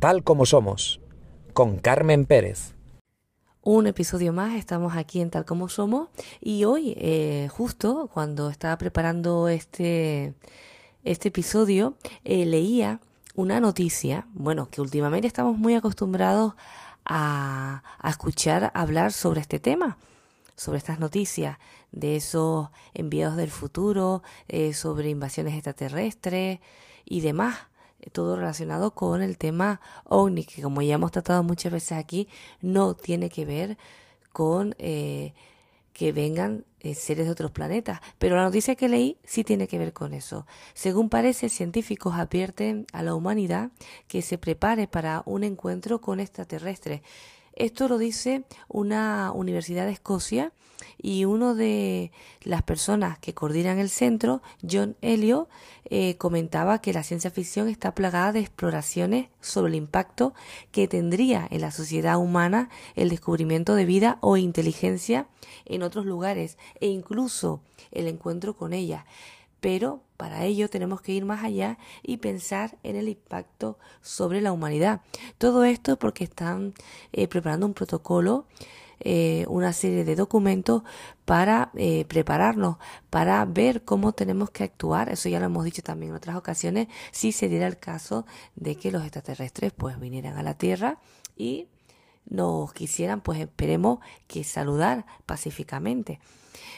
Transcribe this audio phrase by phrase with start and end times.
[0.00, 0.98] Tal como somos,
[1.52, 2.72] con Carmen Pérez.
[3.60, 6.08] Un episodio más, estamos aquí en Tal como somos
[6.40, 10.32] y hoy, eh, justo cuando estaba preparando este,
[11.04, 13.00] este episodio, eh, leía
[13.34, 16.54] una noticia, bueno, que últimamente estamos muy acostumbrados
[17.04, 19.98] a, escuchar hablar sobre este tema,
[20.56, 21.58] sobre estas noticias
[21.92, 26.60] de esos enviados del futuro, eh, sobre invasiones extraterrestres
[27.04, 27.58] y demás,
[28.12, 32.28] todo relacionado con el tema OVNI, que como ya hemos tratado muchas veces aquí,
[32.60, 33.78] no tiene que ver
[34.32, 35.34] con eh,
[35.92, 38.00] que vengan seres de otros planetas.
[38.18, 40.46] Pero la noticia que leí sí tiene que ver con eso.
[40.72, 43.70] Según parece, científicos advierten a la humanidad
[44.08, 47.02] que se prepare para un encuentro con extraterrestres.
[47.54, 50.52] Esto lo dice una universidad de Escocia
[50.98, 55.48] y uno de las personas que coordinan el centro, John Elliot,
[55.84, 60.34] eh, comentaba que la ciencia ficción está plagada de exploraciones sobre el impacto
[60.72, 65.26] que tendría en la sociedad humana el descubrimiento de vida o inteligencia
[65.64, 69.04] en otros lugares e incluso el encuentro con ella
[69.60, 74.52] pero para ello tenemos que ir más allá y pensar en el impacto sobre la
[74.52, 75.02] humanidad.
[75.38, 76.74] Todo esto porque están
[77.12, 78.46] eh, preparando un protocolo,
[79.02, 80.82] eh, una serie de documentos
[81.24, 82.76] para eh, prepararnos,
[83.08, 85.08] para ver cómo tenemos que actuar.
[85.08, 88.76] Eso ya lo hemos dicho también en otras ocasiones, si se diera el caso de
[88.76, 90.98] que los extraterrestres pues vinieran a la Tierra
[91.34, 91.68] y
[92.26, 96.20] nos quisieran, pues esperemos que saludar pacíficamente.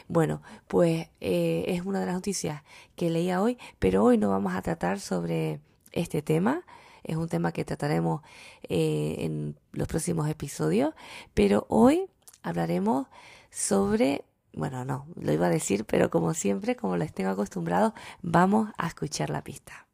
[0.07, 2.63] Bueno, pues eh, es una de las noticias
[2.95, 5.59] que leía hoy, pero hoy no vamos a tratar sobre
[5.91, 6.63] este tema.
[7.03, 8.21] Es un tema que trataremos
[8.69, 10.93] en los próximos episodios,
[11.33, 12.07] pero hoy
[12.43, 13.07] hablaremos
[13.49, 14.23] sobre,
[14.53, 18.87] bueno, no, lo iba a decir, pero como siempre, como les tengo acostumbrados, vamos a
[18.87, 19.87] escuchar la pista.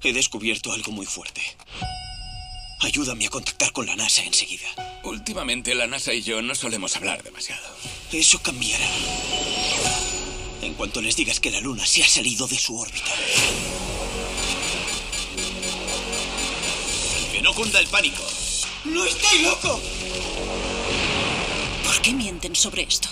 [0.00, 1.40] He descubierto algo muy fuerte.
[2.80, 4.66] Ayúdame a contactar con la NASA enseguida.
[5.04, 7.62] Últimamente la NASA y yo no solemos hablar demasiado.
[8.10, 8.88] Eso cambiará.
[10.62, 13.12] En cuanto les digas que la Luna se ha salido de su órbita.
[17.32, 18.24] Que no cunda el pánico.
[18.84, 19.80] ¡No estoy loco!
[22.02, 23.08] ¿Por qué mienten sobre esto?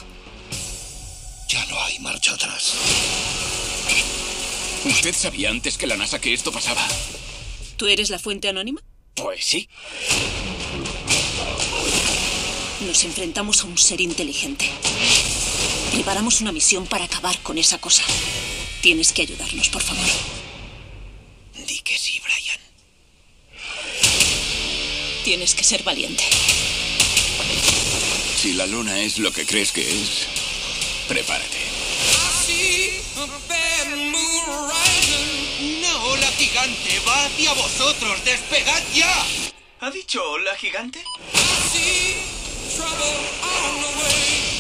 [1.49, 2.75] Ya no hay marcha atrás.
[4.84, 6.84] ¿Usted sabía antes que la NASA que esto pasaba?
[7.77, 8.83] ¿Tú eres la fuente anónima?
[9.15, 9.69] Pues sí.
[12.84, 14.69] Nos enfrentamos a un ser inteligente.
[15.93, 18.03] Preparamos una misión para acabar con esa cosa.
[18.81, 20.05] Tienes que ayudarnos, por favor.
[21.65, 22.59] Di que sí, Brian.
[25.22, 26.25] Tienes que ser valiente.
[28.41, 30.27] Si la luna es lo que crees que es,
[31.06, 31.59] prepárate.
[35.61, 38.25] Una ola gigante va hacia vosotros.
[38.25, 39.27] ¡Despegad ya!
[39.81, 41.05] ¿Ha dicho ola gigante?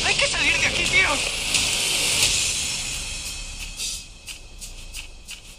[0.04, 1.08] ¡Hay que salir de aquí, tío!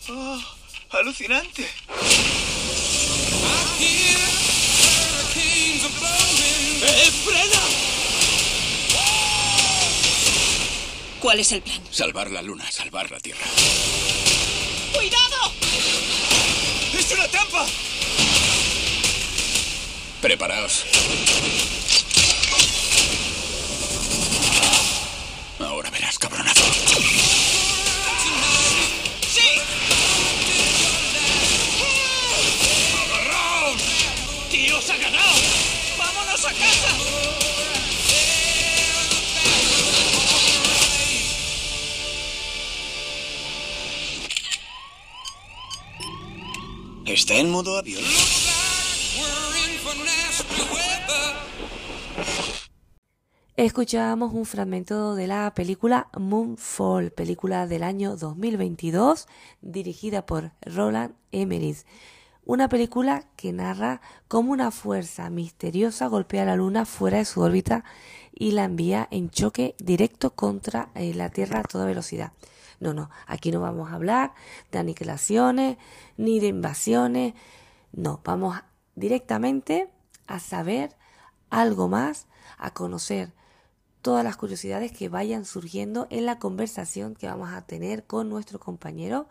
[0.09, 0.39] ¡Oh!
[0.91, 1.67] ¡Alucinante!
[6.83, 8.00] ¡Eh, frena!
[11.21, 11.79] ¿Cuál es el plan?
[11.91, 13.45] Salvar la luna, salvar la Tierra.
[14.91, 15.53] ¡Cuidado!
[16.97, 17.67] ¡Es una trampa!
[20.19, 20.83] Preparaos.
[25.59, 26.63] Ahora verás, cabronazo.
[47.31, 48.03] ¿Está en modo avión?
[53.55, 59.29] Escuchábamos un fragmento de la película Moonfall, película del año 2022,
[59.61, 61.85] dirigida por Roland Emmerich.
[62.43, 67.85] Una película que narra cómo una fuerza misteriosa golpea la Luna fuera de su órbita
[68.33, 72.33] y la envía en choque directo contra eh, la Tierra a toda velocidad.
[72.81, 74.33] No, no, aquí no vamos a hablar
[74.71, 75.77] de aniquilaciones
[76.17, 77.35] ni de invasiones.
[77.93, 78.57] No, vamos
[78.95, 79.89] directamente
[80.25, 80.97] a saber
[81.51, 82.25] algo más,
[82.57, 83.33] a conocer
[84.01, 88.59] todas las curiosidades que vayan surgiendo en la conversación que vamos a tener con nuestro
[88.59, 89.29] compañero,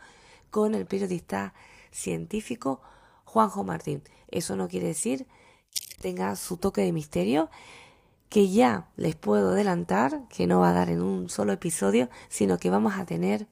[0.51, 1.53] con el periodista
[1.91, 2.81] científico
[3.25, 4.05] Juanjo Martín.
[4.29, 5.27] Eso no quiere decir
[5.75, 7.51] que tenga su toque de misterio,
[8.31, 12.57] que ya les puedo adelantar, que no va a dar en un solo episodio, sino
[12.59, 13.47] que vamos a tener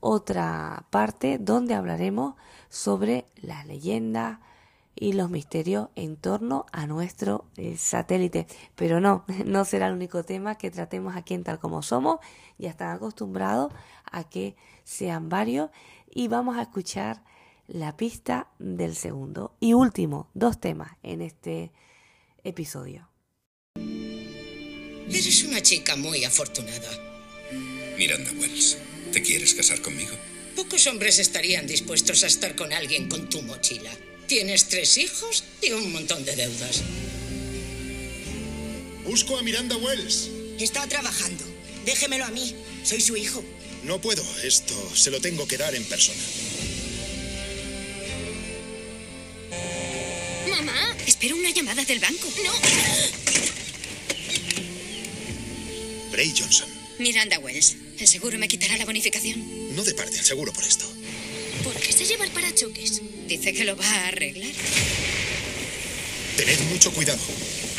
[0.00, 2.34] otra parte donde hablaremos
[2.68, 4.38] sobre las leyendas,
[4.96, 8.46] y los misterios en torno a nuestro eh, satélite.
[8.74, 12.18] Pero no, no será el único tema que tratemos aquí en Tal como Somos.
[12.58, 13.72] Ya están acostumbrados
[14.10, 15.70] a que sean varios
[16.10, 17.22] y vamos a escuchar
[17.66, 21.72] la pista del segundo y último, dos temas en este
[22.44, 23.13] episodio.
[25.08, 26.90] Eres una chica muy afortunada.
[27.96, 28.76] Miranda Wells,
[29.12, 30.16] ¿te quieres casar conmigo?
[30.56, 33.90] Pocos hombres estarían dispuestos a estar con alguien con tu mochila.
[34.26, 36.82] Tienes tres hijos y un montón de deudas.
[39.04, 40.30] Busco a Miranda Wells.
[40.58, 41.44] Está trabajando.
[41.84, 42.54] Déjemelo a mí.
[42.84, 43.44] Soy su hijo.
[43.84, 44.24] No puedo.
[44.42, 46.22] Esto se lo tengo que dar en persona.
[50.48, 52.28] Mamá, espero una llamada del banco.
[52.42, 53.63] No.
[56.14, 56.68] Bray Johnson.
[57.00, 57.74] Miranda Wells.
[57.98, 59.74] El seguro me quitará la bonificación.
[59.74, 60.84] No de parte al seguro por esto.
[61.64, 63.02] ¿Por qué se lleva el parachoques?
[63.26, 64.52] Dice que lo va a arreglar.
[66.36, 67.18] Tened mucho cuidado.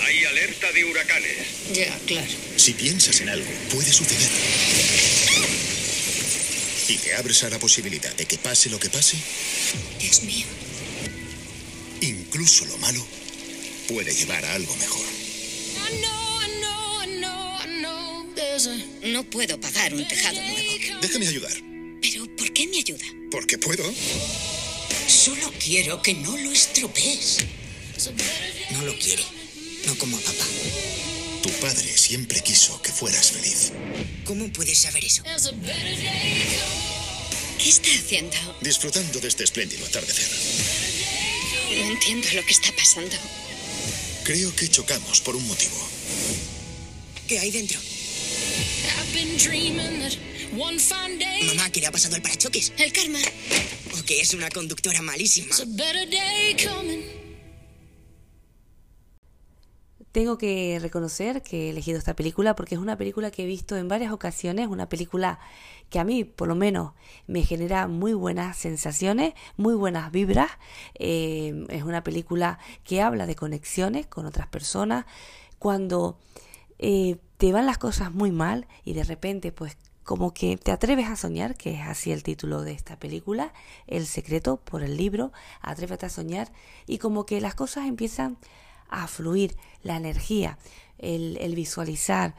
[0.01, 1.37] Hay alerta de huracanes.
[1.73, 2.27] Ya, claro.
[2.57, 4.29] Si piensas en algo, puede suceder.
[6.89, 9.15] Y te abres a la posibilidad de que pase lo que pase,
[10.01, 10.45] Dios mío.
[12.01, 13.05] incluso lo malo
[13.87, 15.14] puede llevar a algo mejor.
[19.05, 20.99] No puedo pagar un tejado nuevo.
[21.01, 21.53] Déjame ayudar.
[22.01, 23.05] Pero, ¿por qué me ayuda?
[23.29, 23.83] Porque puedo.
[25.07, 27.37] Solo quiero que no lo estropees.
[28.71, 29.23] No lo quiere.
[29.85, 30.45] No como a papá.
[31.43, 33.71] Tu padre siempre quiso que fueras feliz.
[34.23, 35.21] ¿Cómo puedes saber eso?
[37.59, 38.35] ¿Qué está haciendo?
[38.61, 40.27] Disfrutando de este espléndido atardecer.
[41.77, 43.15] No entiendo lo que está pasando.
[44.23, 45.77] Creo que chocamos por un motivo.
[47.27, 47.79] ¿Qué hay dentro?
[51.47, 52.73] Mamá, ¿qué le ha pasado al parachoques?
[52.77, 53.19] El karma.
[53.99, 55.53] ¿O que es una conductora malísima?
[60.11, 63.75] Tengo que reconocer que he elegido esta película porque es una película que he visto
[63.75, 65.39] en varias ocasiones, una película
[65.89, 66.93] que a mí por lo menos
[67.27, 70.51] me genera muy buenas sensaciones, muy buenas vibras.
[70.97, 75.05] Eh, es una película que habla de conexiones con otras personas.
[75.59, 76.17] Cuando
[76.79, 81.07] eh, te van las cosas muy mal y de repente pues como que te atreves
[81.07, 83.53] a soñar, que es así el título de esta película,
[83.87, 86.51] El secreto por el libro, atrévete a soñar
[86.85, 88.37] y como que las cosas empiezan
[88.87, 90.59] a fluir, la energía,
[90.99, 92.35] el, el visualizar,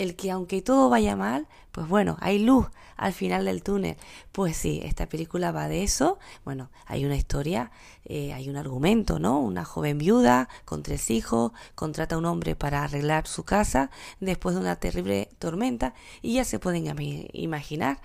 [0.00, 2.66] el que aunque todo vaya mal, pues bueno, hay luz
[2.96, 3.96] al final del túnel.
[4.32, 6.18] Pues sí, esta película va de eso.
[6.44, 7.70] Bueno, hay una historia,
[8.04, 9.38] eh, hay un argumento, ¿no?
[9.40, 14.54] Una joven viuda con tres hijos contrata a un hombre para arreglar su casa después
[14.54, 16.86] de una terrible tormenta y ya se pueden
[17.32, 18.00] imaginar.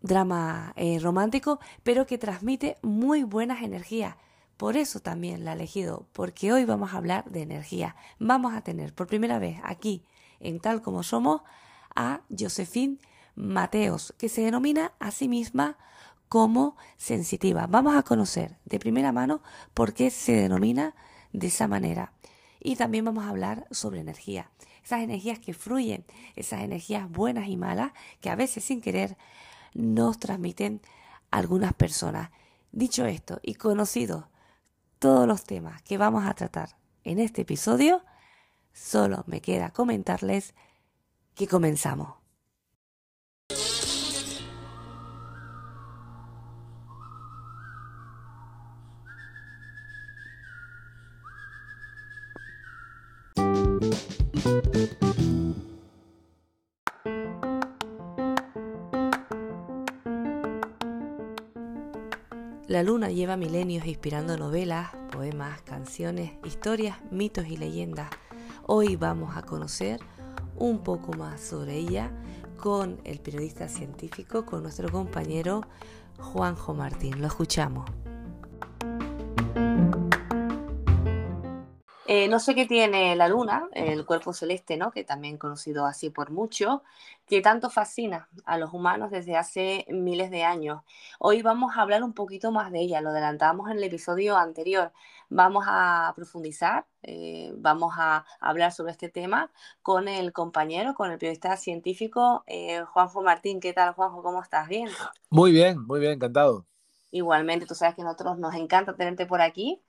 [0.00, 4.16] Drama eh, romántico, pero que transmite muy buenas energías.
[4.56, 7.96] Por eso también la he elegido, porque hoy vamos a hablar de energía.
[8.18, 10.04] Vamos a tener por primera vez aquí,
[10.40, 11.42] en Tal como Somos,
[11.94, 12.98] a Josephine
[13.34, 15.76] Mateos, que se denomina a sí misma
[16.28, 17.66] como sensitiva.
[17.66, 19.40] Vamos a conocer de primera mano
[19.72, 20.94] por qué se denomina
[21.32, 22.12] de esa manera.
[22.60, 24.50] Y también vamos a hablar sobre energía.
[24.82, 26.04] Esas energías que fluyen,
[26.36, 29.16] esas energías buenas y malas que a veces sin querer
[29.74, 30.80] nos transmiten
[31.30, 32.30] algunas personas.
[32.72, 34.28] Dicho esto y conocido
[34.98, 38.02] todos los temas que vamos a tratar en este episodio,
[38.74, 40.54] solo me queda comentarles
[41.34, 42.24] que comenzamos.
[62.66, 68.08] La luna lleva milenios inspirando novelas, poemas, canciones, historias, mitos y leyendas.
[68.66, 70.00] Hoy vamos a conocer
[70.56, 72.10] un poco más sobre ella
[72.56, 75.60] con el periodista científico, con nuestro compañero
[76.18, 77.20] Juanjo Martín.
[77.20, 77.84] Lo escuchamos.
[82.16, 84.92] Eh, no sé qué tiene la luna, el cuerpo celeste, ¿no?
[84.92, 86.84] que también conocido así por mucho,
[87.26, 90.82] que tanto fascina a los humanos desde hace miles de años.
[91.18, 94.92] Hoy vamos a hablar un poquito más de ella, lo adelantamos en el episodio anterior.
[95.28, 99.50] Vamos a profundizar, eh, vamos a hablar sobre este tema
[99.82, 103.58] con el compañero, con el periodista científico eh, Juanjo Martín.
[103.58, 104.22] ¿Qué tal, Juanjo?
[104.22, 104.68] ¿Cómo estás?
[104.68, 104.88] ¿Bien?
[105.30, 106.64] Muy bien, muy bien, encantado.
[107.14, 109.80] Igualmente, tú sabes que a nosotros nos encanta tenerte por aquí,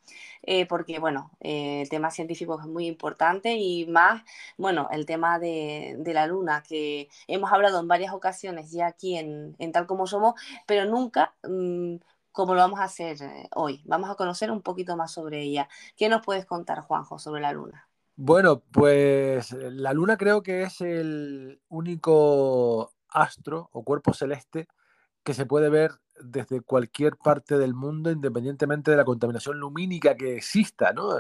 [0.44, 4.22] eh, porque, bueno, eh, el tema científico es muy importante y más,
[4.60, 9.56] bueno, el tema de, la luna, que hemos hablado en varias ocasiones ya aquí en,
[9.74, 10.36] Tal Como Somos,
[10.68, 11.96] pero nunca mmm,
[12.32, 13.82] como lo vamos a hacer eh, hoy.
[13.86, 15.68] Vamos a conocer un poquito más sobre ella.
[15.98, 17.90] ¿Qué nos puedes contar, Juanjo, sobre la luna?
[18.16, 24.68] Bueno, pues la luna creo que es el único astro o cuerpo celeste
[25.26, 25.92] que se puede ver
[26.22, 31.20] desde cualquier parte del mundo, independientemente de la contaminación lumínica que exista, ¿no?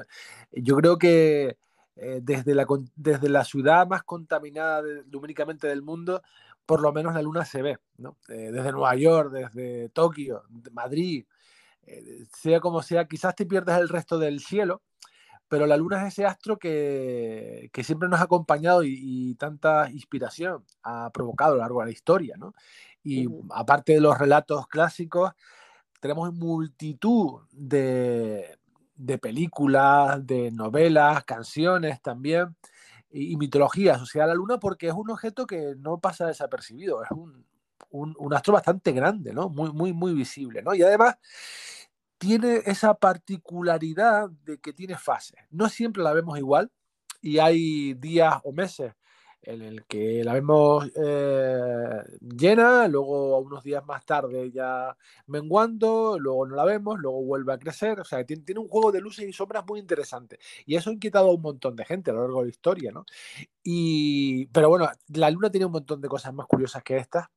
[0.51, 1.57] Yo creo que
[1.97, 6.21] eh, desde, la, desde la ciudad más contaminada lumínicamente del mundo,
[6.65, 8.17] por lo menos la luna se ve, ¿no?
[8.29, 11.25] Eh, desde Nueva York, desde Tokio, Madrid,
[11.88, 14.83] eh, sea como sea, quizás te pierdas el resto del cielo,
[15.47, 20.63] pero la luna es ese astro que, que siempre nos ha acompañado y, tanta inspiración
[20.83, 22.53] ha provocado a lo largo de la historia, ¿no?
[23.05, 25.31] Y aparte de los relatos clásicos,
[26.01, 28.57] tenemos multitud de,
[28.95, 32.55] de películas, de novelas, canciones también,
[33.12, 37.12] y, mitología asociada a la Luna porque es un objeto que no pasa desapercibido, es
[37.12, 37.45] un,
[37.91, 39.50] un, astro bastante grande, ¿no?
[39.50, 40.74] Muy, muy, muy visible, ¿no?
[40.74, 41.15] Y además
[42.17, 45.39] tiene esa particularidad de que tiene fases.
[45.51, 46.71] No siempre la vemos igual
[47.21, 48.93] y hay días o meses
[49.45, 54.95] en el que la vemos eh, llena, luego unos días más tarde ya
[55.27, 58.91] menguando, luego no la vemos, luego vuelve a crecer, o sea, tiene, tiene, un juego
[58.91, 60.39] de luces y sombras muy interesante.
[60.65, 62.91] Y eso ha inquietado a un montón de gente a lo largo de la historia,
[62.91, 63.05] ¿no?
[63.63, 67.27] Y, pero bueno, la luna tiene un montón de cosas más curiosas que estas.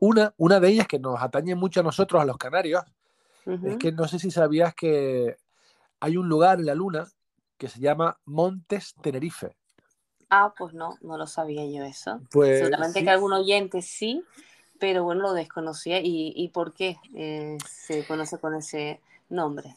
[0.00, 2.84] Una, una de ellas que nos atañe mucho a nosotros, a los canarios,
[3.64, 5.36] es que no sé si sabías que
[6.00, 7.06] hay un lugar en la luna
[7.56, 9.56] que se llama Montes Tenerife.
[10.28, 12.20] Ah, pues no, no lo sabía yo eso.
[12.30, 14.24] Pues, Seguramente que algún oyente sí,
[14.78, 16.00] pero bueno, lo desconocía.
[16.00, 19.76] ¿Y, y por qué eh, se conoce con ese nombre?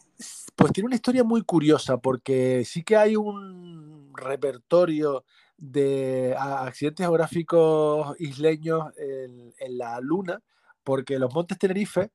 [0.55, 5.23] Pues tiene una historia muy curiosa, porque sí que hay un repertorio
[5.57, 10.41] de accidentes geográficos isleños en, en la Luna,
[10.83, 12.11] porque los montes Tenerife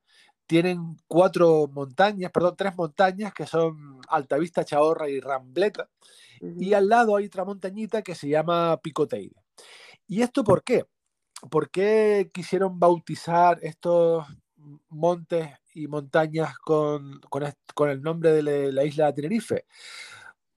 [0.47, 5.89] tienen cuatro montañas, perdón, tres montañas que son Altavista, Chahorra y Rambleta.
[6.41, 9.35] Y al lado hay otra montañita que se llama Picoteide.
[10.07, 10.85] ¿Y esto por qué?
[11.49, 14.25] ¿Por qué quisieron bautizar estos
[14.89, 19.65] montes y montañas con, con, el nombre de la isla de Tenerife?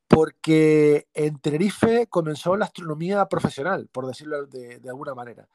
[0.07, 5.49] Porque en Tenerife comenzó la astronomía profesional, por decirlo de, alguna manera.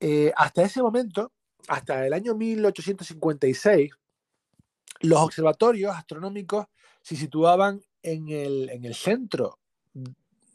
[0.00, 1.32] Eh, hasta ese momento,
[1.68, 3.92] hasta el año 1856,
[5.00, 6.66] los observatorios astronómicos
[7.02, 9.58] se situaban en el, en el centro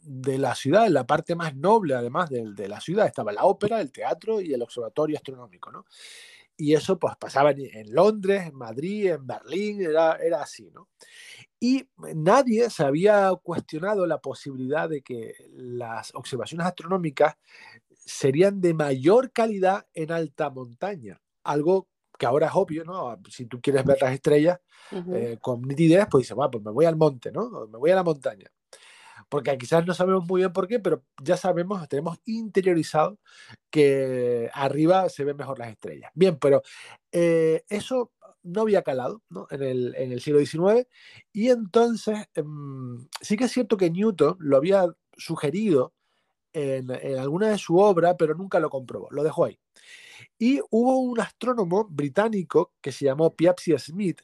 [0.08, 3.80] de la ciudad, en la parte más noble además de, la ciudad, estaba la ópera,
[3.80, 5.84] el teatro y el observatorio astronómico, ¿no?
[6.56, 10.88] Y eso pues pasaba en, Londres, en Madrid, en Berlín, era, era así, ¿no?
[11.60, 17.36] Y nadie se había cuestionado la posibilidad de que las observaciones astronómicas
[18.08, 21.88] serían de mayor calidad en alta montaña, algo
[22.18, 23.16] que ahora es obvio, ¿no?
[23.30, 24.58] Si tú quieres ver las estrellas
[24.90, 27.66] eh, con nitidez, pues dices, bueno, pues me voy al monte, ¿no?
[27.68, 28.50] Me voy a la montaña.
[29.28, 33.18] Porque quizás no sabemos muy bien por qué, pero ya sabemos, tenemos interiorizado
[33.70, 36.10] que arriba se ven mejor las estrellas.
[36.14, 36.62] Bien, pero
[37.12, 38.12] eh, eso
[38.42, 39.46] no había calado ¿no?
[39.50, 40.88] En, el, en, el, siglo XIX
[41.32, 44.86] y entonces em, sí que es cierto que Newton lo había
[45.16, 45.92] sugerido
[46.52, 49.58] en, alguna de su obra, pero nunca lo comprobó, lo dejó ahí.
[50.38, 54.20] Y hubo un astrónomo británico que se llamó Piazzi Smith,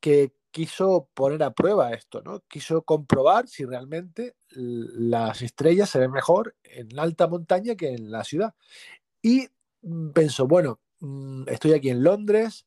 [0.00, 2.40] que quiso poner a prueba esto, ¿no?
[2.48, 8.24] Quiso comprobar si realmente las estrellas se ven mejor en alta montaña que en la
[8.24, 8.54] ciudad.
[9.22, 9.48] Y
[9.82, 12.66] mm, pensó, bueno, mm, estoy aquí en Londres,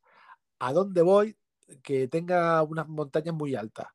[0.59, 1.37] ¿a dónde voy
[1.83, 3.87] que tenga unas montañas muy altas?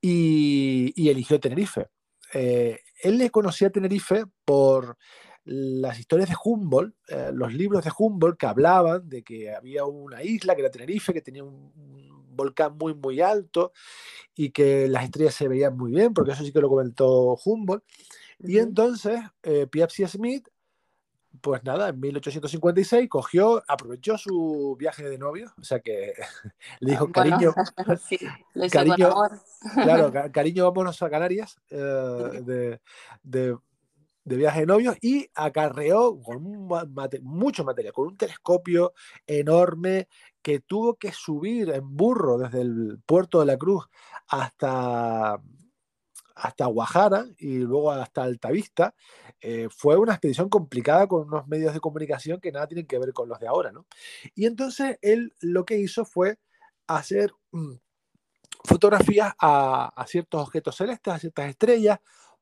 [0.00, 1.88] Y, y eligió Tenerife.
[2.32, 4.96] Eh, él le conocía a Tenerife por
[5.44, 10.22] las historias de Humboldt, eh, los libros de Humboldt que hablaban de que había una
[10.22, 11.72] isla que era Tenerife, que tenía un,
[12.36, 13.72] volcán muy, muy alto
[14.34, 17.84] y que las estrellas se veían muy bien, porque eso sí que lo comentó Humboldt.
[18.40, 19.66] Y entonces eh,
[20.06, 20.46] Smith,
[21.40, 26.12] pues nada, en 1856 cogió, aprovechó su viaje de novio, o sea que
[26.80, 27.52] le dijo, cariño,
[28.08, 28.18] sí,
[28.70, 29.14] cariño,
[29.74, 32.80] claro, cariño, vámonos a Canarias eh, de,
[33.22, 33.56] de,
[34.24, 36.42] de, viaje de novio y acarreó con
[37.22, 38.92] mucho material, con un telescopio
[39.26, 40.08] enorme
[40.42, 43.88] que tuvo que subir en burro desde el puerto de la Cruz
[44.28, 45.40] hasta
[46.36, 48.94] hasta Guajara y luego hasta Altavista,
[49.40, 53.12] eh, fue una expedición complicada con unos medios de comunicación que nada tienen que ver
[53.14, 53.86] con los de ahora, ¿no?
[54.34, 56.38] Y entonces él lo que hizo fue
[56.86, 57.74] hacer mm,
[58.64, 61.98] fotografías a, ciertos objetos celestes, a ciertas estrellas,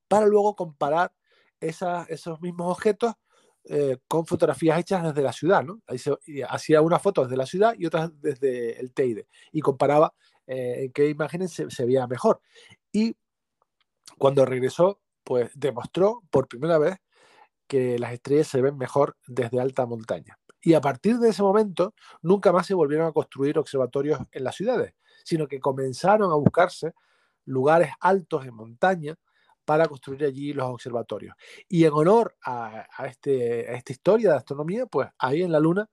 [0.08, 1.12] para luego comparar
[1.60, 3.14] esos mismos objetos
[3.64, 5.80] eh, con fotografías hechas desde la ciudad, ¿no?
[6.48, 10.12] Hacía unas fotos desde la ciudad y otras desde el Teide y comparaba
[10.46, 12.42] en qué imágenes se, se veía mejor.
[12.92, 13.16] Y
[14.18, 16.96] cuando regresó, pues demostró por primera vez
[17.66, 20.38] que las estrellas se ven mejor desde alta montaña.
[20.60, 24.54] Y a partir de ese momento, nunca más se volvieron a construir observatorios en las
[24.54, 24.94] ciudades,
[25.24, 26.92] sino que comenzaron a buscarse
[27.44, 29.16] lugares altos en montaña
[29.64, 31.34] para construir allí los observatorios.
[31.68, 35.88] Y en honor a, este, esta historia de astronomía, pues ahí en la Luna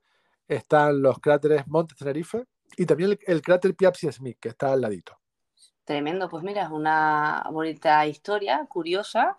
[0.48, 2.46] están los cráteres Monte Tenerife
[2.78, 5.21] y también el, cráter Piazzi Smith, que está al ladito.
[5.92, 9.36] Tremendo, pues mira, es una bonita historia, curiosa,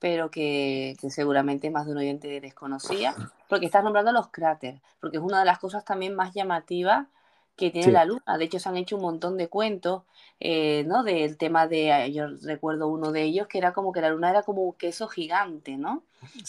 [0.00, 3.14] pero que, seguramente más de un oyente desconocía,
[3.48, 7.06] porque estás nombrando los cráteres, porque es una de las cosas también más llamativas
[7.54, 8.36] que tiene la luna.
[8.36, 10.02] De hecho, se han hecho un montón de cuentos,
[10.40, 11.04] eh, ¿no?
[11.04, 14.42] Del tema de, yo recuerdo uno de ellos, que era como que la luna era
[14.42, 16.02] como un queso gigante, ¿no?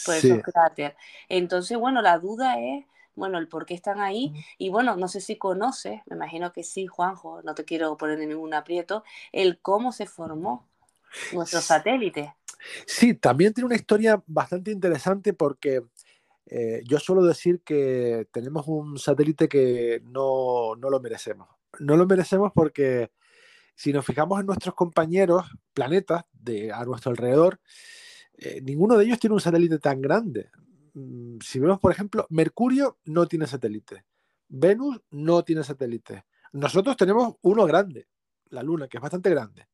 [0.04, 0.96] Por esos cráteres.
[1.30, 4.34] Entonces, bueno, la duda es, bueno, el por qué están ahí.
[4.58, 8.20] Y bueno, no sé si conoces, me imagino que sí, Juanjo, no te quiero poner
[8.20, 10.68] en ningún aprieto, el cómo se formó
[11.34, 12.36] nuestro satélite.
[12.86, 15.84] Sí, también tiene una historia bastante interesante porque
[16.46, 21.48] eh, yo suelo decir que tenemos un satélite que no, lo merecemos.
[21.80, 23.12] No lo merecemos porque
[23.76, 27.60] si nos fijamos en nuestros compañeros planetas de, a nuestro alrededor,
[28.38, 30.50] eh, ninguno de ellos tiene un satélite tan grande.
[30.94, 34.06] Mm, si vemos, por ejemplo, Mercurio no tiene satélite,
[34.48, 36.26] Venus no tiene satélite.
[36.54, 38.08] Nosotros tenemos uno grande,
[38.50, 39.68] la Luna, que es bastante grande.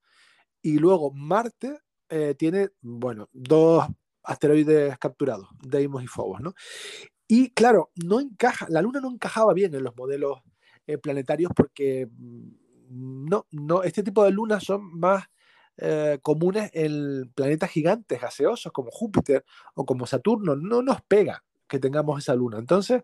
[0.62, 3.86] Y luego Marte eh, tiene, bueno, dos
[4.24, 6.54] asteroides capturados, Deimos y Phobos, ¿no?
[7.28, 10.40] Y claro, no encaja, la Luna no encajaba bien en los modelos
[10.88, 15.26] eh, planetarios porque mm, no, no, este tipo de lunas son más
[15.82, 20.56] eh, comunes en planetas gigantes, gaseosos, como Júpiter o como Saturno.
[20.56, 22.58] No nos pega que tengamos esa luna.
[22.58, 23.04] Entonces,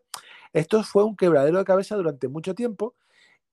[0.53, 2.95] esto fue un quebradero de cabeza durante mucho tiempo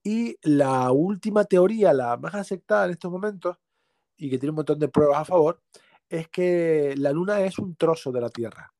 [0.03, 3.57] y la última teoría, la más aceptada en estos momentos,
[4.17, 5.61] y que tiene un montón de pruebas a favor,
[6.09, 8.73] es que la Luna es un trozo de la Tierra.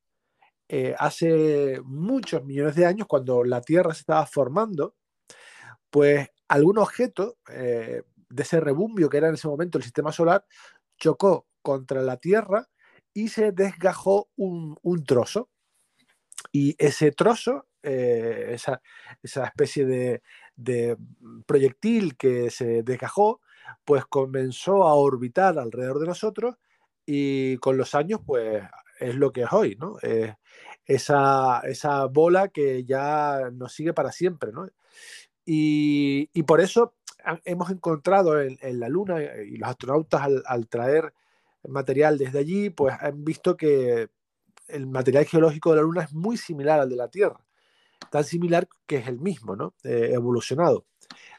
[0.67, 4.95] Eh, hace muchos millones de años, cuando la Tierra se estaba formando,
[5.89, 10.45] pues algún objeto eh, de ese rebumbio que era en ese momento el sistema solar
[10.97, 12.67] chocó contra la Tierra
[13.13, 15.49] y se desgajó un, trozo.
[16.51, 18.81] Y ese trozo, eh, esa,
[19.21, 20.23] especie de,
[20.55, 20.97] de
[21.45, 23.41] proyectil que se desgajó,
[23.85, 26.55] pues comenzó a orbitar alrededor de nosotros
[27.05, 28.63] y con los años, pues
[28.99, 29.97] es lo que es hoy, ¿no?
[30.85, 34.67] esa, esa, bola que ya nos sigue para siempre, ¿no?
[35.45, 36.95] Y, y por eso
[37.45, 41.13] hemos encontrado en, la Luna eh, y los astronautas al, traer
[41.67, 44.09] material desde allí, pues han visto que
[44.67, 47.39] el material geológico de la Luna es muy similar al de la Tierra,
[48.09, 49.73] tan similar que es el mismo, ¿no?
[49.83, 50.85] Eh, evolucionado.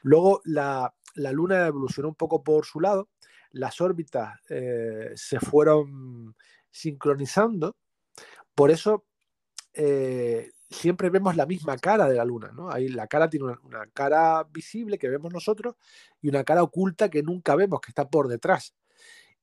[0.03, 3.09] Luego la, la Luna evolucionó un poco por su lado,
[3.55, 6.35] las órbitas eh, se fueron
[6.71, 7.77] sincronizando,
[8.55, 9.05] por eso
[9.73, 12.71] eh, siempre vemos la misma cara de la Luna, ¿no?
[12.71, 15.77] Ahí la cara tiene una, cara visible que vemos nosotros
[16.21, 18.75] y una cara oculta que nunca vemos, que está por detrás.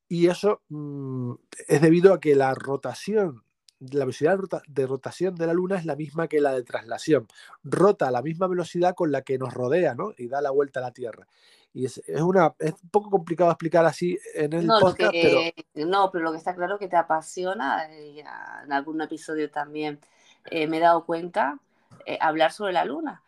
[0.07, 1.33] Y eso mm,
[1.67, 3.43] es debido a que la rotación
[3.81, 7.27] la velocidad de rotación de la Luna es la misma que la de traslación.
[7.63, 10.13] Rota a la misma velocidad con la que nos rodea, ¿no?
[10.17, 11.27] Y da la vuelta a la Tierra.
[11.73, 15.39] Y es, una, es un poco complicado explicar así en el podcast, pero...
[15.87, 19.99] No, pero lo que está claro que te apasiona, eh, en algún episodio también
[20.45, 21.59] eh, me he dado cuenta,
[22.05, 23.21] eh, hablar sobre la Luna.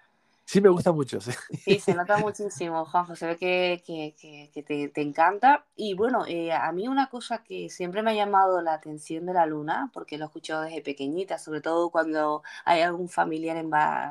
[0.45, 1.19] Sí, me gusta mucho.
[1.21, 3.15] Sí, se nota muchísimo, Juanjo.
[3.15, 5.65] Se ve que, te, encanta.
[5.75, 9.33] Y bueno, eh, a mí una cosa que siempre me ha llamado la atención de
[9.33, 13.63] la luna, porque lo he escuchado desde pequeñita, sobre todo cuando hay algún familiar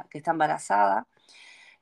[0.08, 1.06] que está embarazada,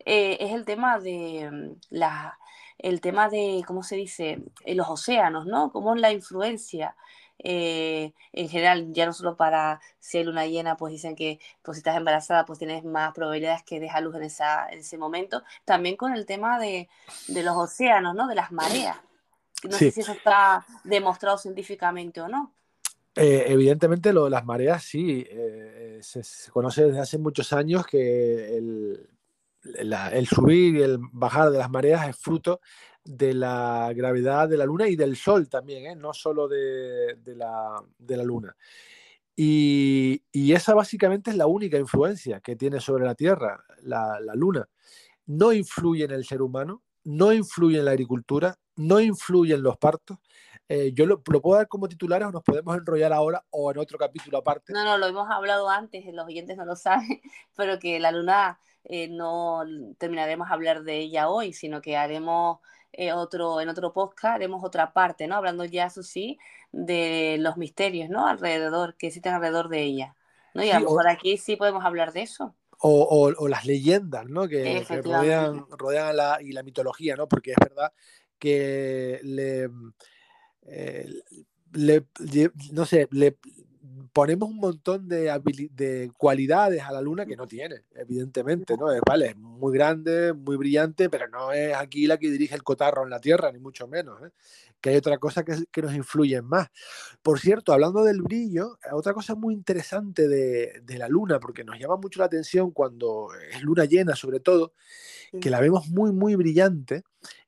[0.05, 2.39] eh, es el tema de mm, la,
[2.79, 4.43] el tema de, ¿cómo se dice?
[4.65, 5.71] Eh, los océanos, ¿no?
[5.73, 6.97] Cómo es la influencia
[7.43, 11.81] eh, en general, ya no solo para ser luna llena, pues dicen que pues, si
[11.81, 15.43] estás embarazada, pues tienes más probabilidades que deja luz en, esa, en ese momento.
[15.65, 16.89] También con el tema de,
[17.29, 18.29] de los océanos, ¿no?
[18.29, 18.97] De las mareas.
[19.65, 22.53] No sé si eso está demostrado científicamente o no.
[23.17, 28.57] Eh, evidentemente lo de las mareas sí, eh, se, conoce desde hace muchos años que
[28.57, 29.09] el,
[29.65, 32.61] el subir y el bajar de las mareas es fruto
[33.05, 35.97] de la gravedad de la Luna y del Sol también, ¿eh?
[35.97, 37.83] no solo de, la,
[38.23, 38.55] Luna.
[39.37, 44.69] Y, esa básicamente es la única influencia que tiene sobre la Tierra, la, Luna.
[45.27, 49.79] No influye en el ser humano, no influye en la agricultura, no influye en los
[49.79, 50.19] partos.
[50.69, 53.99] Eh, yo lo, puedo dar como titulares o nos podemos enrollar ahora o en otro
[53.99, 54.73] capítulo aparte.
[54.73, 57.21] No, no, lo hemos hablado antes, los oyentes no lo saben,
[57.57, 59.63] pero que la luna eh, no
[59.99, 62.61] terminaremos a hablar de ella hoy, sino que haremos
[62.93, 65.37] eh, otro, en otro podcast, haremos otra parte, ¿no?
[65.37, 66.39] Hablando ya, eso sí,
[66.73, 68.27] de los misterios, ¿no?
[68.27, 70.17] Alrededor, que existen alrededor de ella.
[70.55, 70.65] ¿no?
[70.65, 72.55] Y a lo mejor aquí sí podemos hablar de eso.
[72.83, 74.49] O, o, las leyendas, ¿no?
[74.49, 77.29] Que, rodean, rodean la, y la mitología, ¿no?
[77.29, 77.93] Porque es verdad
[78.39, 79.69] que le,
[80.63, 81.07] eh,
[81.73, 82.07] le,
[82.73, 83.37] no sé, le
[84.13, 85.33] ponemos un montón de,
[85.73, 88.93] de, cualidades a la luna que no tiene, evidentemente, ¿no?
[88.93, 92.63] Es, vale, es muy grande, muy brillante, pero no es aquí la que dirige el
[92.63, 94.31] cotarro en la Tierra, ni mucho menos, ¿eh?
[94.81, 96.69] que hay otra cosa que, que, nos influye más.
[97.23, 101.79] Por cierto, hablando del brillo, otra cosa muy interesante de, de, la luna, porque nos
[101.79, 104.73] llama mucho la atención cuando es luna llena, sobre todo,
[105.41, 107.03] que la vemos muy, muy brillante,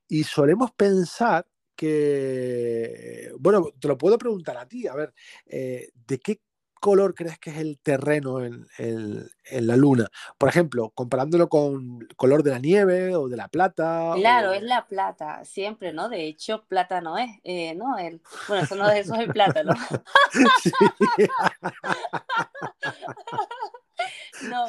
[0.08, 1.46] y solemos pensar
[1.82, 5.12] que, bueno, te lo puedo preguntar a ti, a ver,
[5.46, 6.40] eh, ¿de qué
[6.80, 8.68] color crees que es el terreno en,
[9.50, 10.08] la luna?
[10.38, 14.12] Por ejemplo, comparándolo con el color de la nieve o de la plata.
[14.14, 16.08] Claro, es la plata, siempre, ¿no?
[16.08, 17.98] De hecho, plata no es, eh, ¿no?
[17.98, 19.74] El, bueno, eso no eso es el plátano.
[24.38, 24.46] sí.
[24.48, 24.66] No,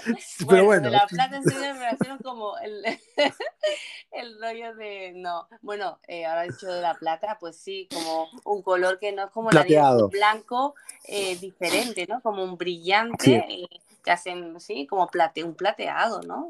[0.48, 2.84] pero bueno, la plata en me relaciono como el,
[4.12, 8.62] el rollo de, no, bueno, eh, ahora dicho de la plata, pues sí, como un
[8.62, 12.22] color que no es como la la blanco eh, diferente, ¿no?
[12.22, 13.68] Como un brillante, eh,
[14.04, 16.50] que hacen, sí, como plate, un plateado, ¿no?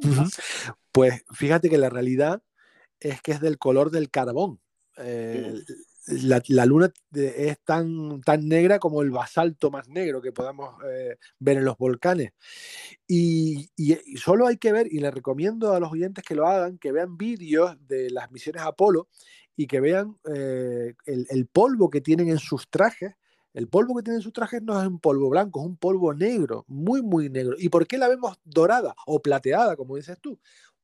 [0.91, 2.41] Pues fíjate que la realidad
[2.99, 4.59] es que es del color del carbón.
[4.97, 5.53] Eh,
[6.07, 11.57] la, luna es tan, tan negra como el basalto más negro que podamos eh, ver
[11.57, 12.31] en los volcanes.
[13.07, 13.69] Y,
[14.17, 17.17] solo hay que ver, y le recomiendo a los oyentes que lo hagan, que vean
[17.17, 19.07] vídeos de las misiones Apolo
[19.55, 23.13] y que vean eh, el, polvo que tienen en sus trajes.
[23.53, 26.13] El polvo que tienen en sus trajes no es un polvo blanco, es un polvo
[26.13, 27.55] negro, muy, muy negro.
[27.59, 30.39] ¿Y por qué la vemos dorada o plateada, como dices tú?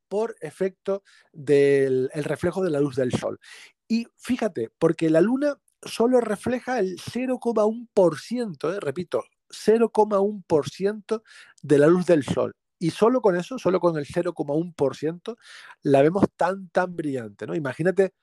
[0.10, 3.40] Por efecto del reflejo de la luz del sol.
[3.88, 11.24] Y fíjate, porque la luna solo refleja el 0,1%, eh, repito, 0,1%
[11.62, 12.56] de la luz del sol.
[12.78, 15.38] Y solo con eso, solo con el 0,1%,
[15.84, 17.56] la vemos tan, tan brillante, ¿no?
[17.56, 18.14] Imagínate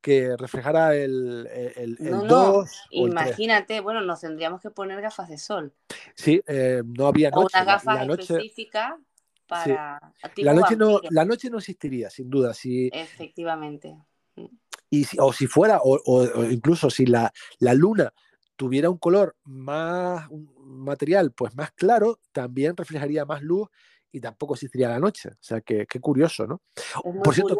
[0.00, 2.70] que reflejara el, el, el 2.
[2.90, 5.74] imagínate, bueno, nos tendríamos que poner gafas de sol.
[6.14, 7.58] Sí, eh, no había noche.
[7.58, 8.98] O una gafa específica
[9.48, 10.00] para.
[10.36, 12.54] La, noche no, la noche no existiría, sin duda.
[12.54, 13.96] Si, Efectivamente.
[14.90, 18.12] Y o si fuera, o, incluso si la, la, luna
[18.56, 23.68] tuviera un color más un material, pues más claro, también reflejaría más luz
[24.10, 25.30] y tampoco existiría la noche.
[25.30, 26.62] O sea, que qué curioso, ¿no?
[27.22, 27.56] Por cierto,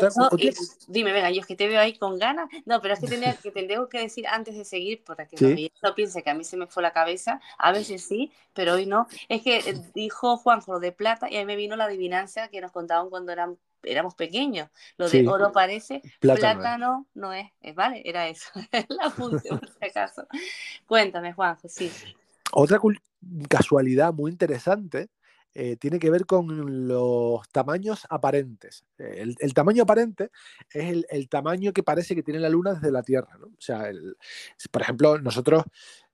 [0.87, 2.49] dime, venga, yo es que te veo ahí con ganas.
[2.65, 5.95] No, pero es que, tenía, que tengo que decir antes de seguir, para que no
[5.95, 9.07] piense que a mí se me fue la cabeza, a veces sí, pero hoy no.
[9.29, 12.61] Es que eh, dijo Juanjo de plata y a mí me vino la adivinanza que
[12.61, 14.69] nos contaban cuando eran éramos pequeños.
[14.97, 17.51] Lo de oro parece, plátano, no, es.
[17.75, 18.03] ¿vale?
[18.05, 18.51] Era eso,
[18.89, 20.27] la función, por si acaso.
[20.87, 21.91] Cuéntame, Juanjo, sí.
[22.53, 22.81] Otra
[23.49, 25.11] casualidad muy interesante
[25.55, 28.85] eh, tiene que ver con los tamaños aparentes.
[28.97, 30.31] El, tamaño aparente
[30.71, 33.37] es el, tamaño que parece que tiene la Luna desde la Tierra.
[33.39, 33.47] ¿no?
[33.47, 33.91] O sea,
[34.71, 35.65] por ejemplo, nosotros,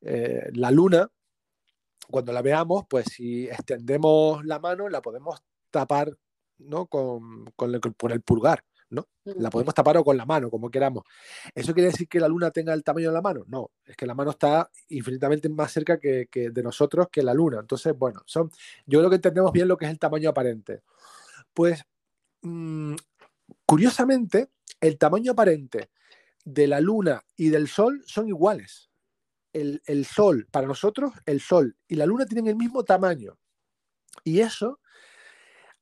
[0.01, 1.11] eh, la Luna,
[2.11, 6.17] cuando la veamos, pues si extendemos la mano, la podemos tapar
[6.59, 6.87] ¿no?
[6.87, 8.65] con, con, el, pulgar.
[8.95, 9.09] ¿No?
[9.25, 11.05] La podemos tapar o con la mano, como queramos.
[11.55, 13.45] ¿Eso quiere decir que la luna tenga el tamaño de la mano?
[13.49, 17.61] No, es que la mano está infinitamente más cerca que, de nosotros que la luna.
[17.61, 18.51] Entonces, bueno, son,
[18.87, 20.83] yo creo que entendemos bien lo que es el tamaño aparente.
[21.53, 21.85] Pues,
[22.43, 22.95] mm,
[23.67, 25.91] curiosamente, el tamaño aparente
[26.45, 28.91] de la luna y del sol son iguales.
[29.53, 33.39] El, el sol, para nosotros, el sol y la luna tienen el mismo tamaño.
[34.25, 34.81] Y eso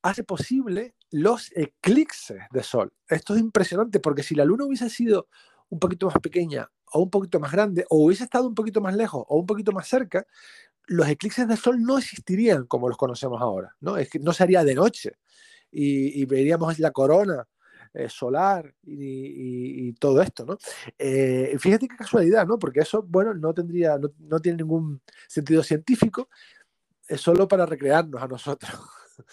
[0.03, 2.93] hace posible los eclipses de sol.
[3.09, 5.29] Esto es impresionante porque si la luna hubiese sido
[5.69, 8.95] un poquito más pequeña o un poquito más grande o hubiese estado un poquito más
[8.97, 10.27] lejos o un poquito más cerca,
[10.87, 13.97] los eclipses de sol no existirían como los conocemos ahora, ¿no?
[13.97, 15.13] Es que no sería de noche
[15.71, 17.47] y, veríamos la corona
[17.95, 20.59] eh, solar y, todo esto.
[20.99, 22.59] Eh, fíjate qué casualidad, ¿no?
[22.59, 26.29] Porque eso, bueno, no tendría, no tiene ningún sentido científico,
[27.09, 28.73] es solo para recrearnos a nosotros.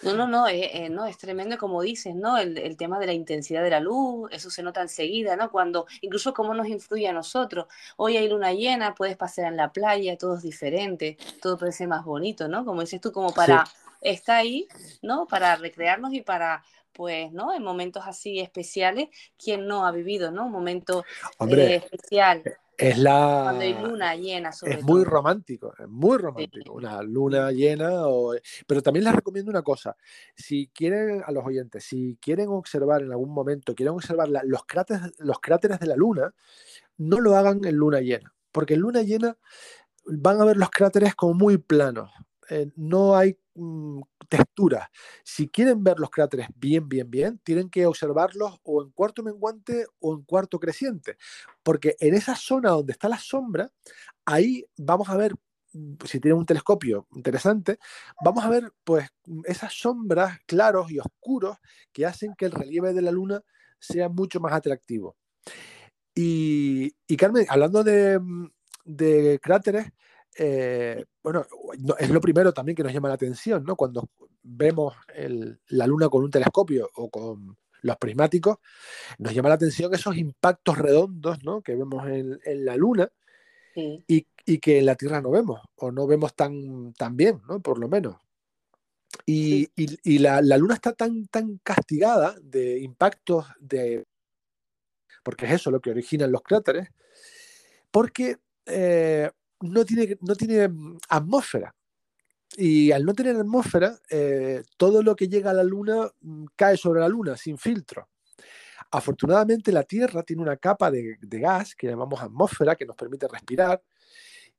[0.02, 2.38] No, no, no, eh, no, es tremendo como dices, ¿no?
[2.38, 5.50] El, tema de la intensidad de la luz, eso se nota enseguida, ¿no?
[5.50, 7.66] Cuando, incluso cómo nos influye a nosotros.
[7.96, 12.04] Hoy hay luna llena, puedes pasear en la playa, todo es diferente, todo parece más
[12.04, 12.64] bonito, ¿no?
[12.64, 13.64] Como dices tú, como para,
[14.00, 14.68] está ahí,
[15.02, 15.26] ¿no?
[15.26, 17.54] Para recrearnos y para, pues, ¿no?
[17.54, 19.08] En momentos así especiales,
[19.42, 20.46] ¿quién no ha vivido, ¿no?
[20.46, 21.04] Un momento
[21.48, 22.42] eh, especial.
[22.80, 23.40] Es la.
[23.44, 26.72] Cuando hay luna llena, sobre Es muy romántico, es muy romántico.
[26.74, 28.06] Una luna llena.
[28.06, 28.34] O...
[28.66, 29.96] Pero también les recomiendo una cosa.
[30.34, 34.64] Si quieren, a los oyentes, si quieren observar en algún momento, quieren observar la- los,
[34.64, 36.32] cráteres, los cráteres de la luna,
[36.96, 38.32] no lo hagan en luna llena.
[38.52, 39.36] Porque en luna llena
[40.04, 42.10] van a ver los cráteres como muy planos.
[42.50, 44.90] Eh, no hay mm, textura.
[45.22, 49.86] Si quieren ver los cráteres bien, bien, bien, tienen que observarlos o en cuarto menguante
[50.00, 51.16] o en cuarto creciente.
[51.62, 53.70] Porque en esa zona donde está la sombra,
[54.24, 55.34] ahí vamos a ver,
[55.72, 57.78] mm, si tienen un telescopio interesante,
[58.24, 59.08] vamos a ver pues
[59.44, 61.56] esas sombras claros y oscuros
[61.92, 63.42] que hacen que el relieve de la luna
[63.78, 65.16] sea mucho más atractivo.
[66.14, 68.48] Y, y Carmen, hablando de, mm,
[68.84, 69.92] de cráteres,
[70.42, 71.46] eh, bueno,
[71.80, 73.76] no- es lo primero también que nos llama la atención, ¿no?
[73.76, 74.08] Cuando
[74.42, 78.56] vemos el- la luna con un telescopio o con los prismáticos,
[79.18, 81.60] nos llama la atención esos impactos redondos, ¿no?
[81.60, 83.10] Que vemos en, en la luna
[83.74, 84.02] Sí.
[84.08, 87.60] y, y que en la Tierra no vemos, o no vemos tan, tan bien, ¿no?
[87.60, 88.16] Por lo menos.
[89.26, 94.06] Y, y- y la, la luna está tan, tan castigada de impactos de...
[95.22, 96.88] Porque es eso lo que originan los cráteres,
[97.90, 101.74] porque eh, no, tiene, no tiene mm, atmósfera.
[102.56, 106.76] Y al no tener atmósfera, eh, todo lo que llega a la luna mm, cae
[106.76, 108.08] sobre la luna sin filtro.
[108.90, 113.28] Afortunadamente la Tierra tiene una capa de, de gas que llamamos atmósfera que nos permite
[113.28, 113.80] respirar,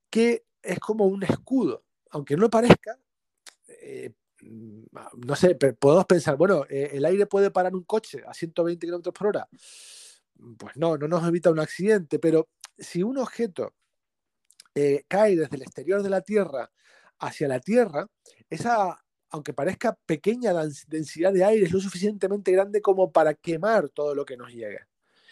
[0.09, 1.83] que es como un escudo.
[2.11, 2.97] Aunque no parezca,
[3.67, 4.83] eh, mm,
[5.25, 9.13] no sé, podemos pensar, bueno, eh, ¿el aire puede parar un coche a 120 kilómetros
[9.13, 9.49] por hora?
[10.57, 13.73] Pues no, no nos evita un accidente, pero si un objeto
[14.75, 16.71] eh, cae desde el exterior de la Tierra
[17.19, 18.07] hacia la Tierra,
[18.49, 18.97] esa,
[19.29, 24.15] aunque parezca pequeña dens- densidad de aire, es lo suficientemente grande como para quemar todo
[24.15, 24.79] lo que nos llegue.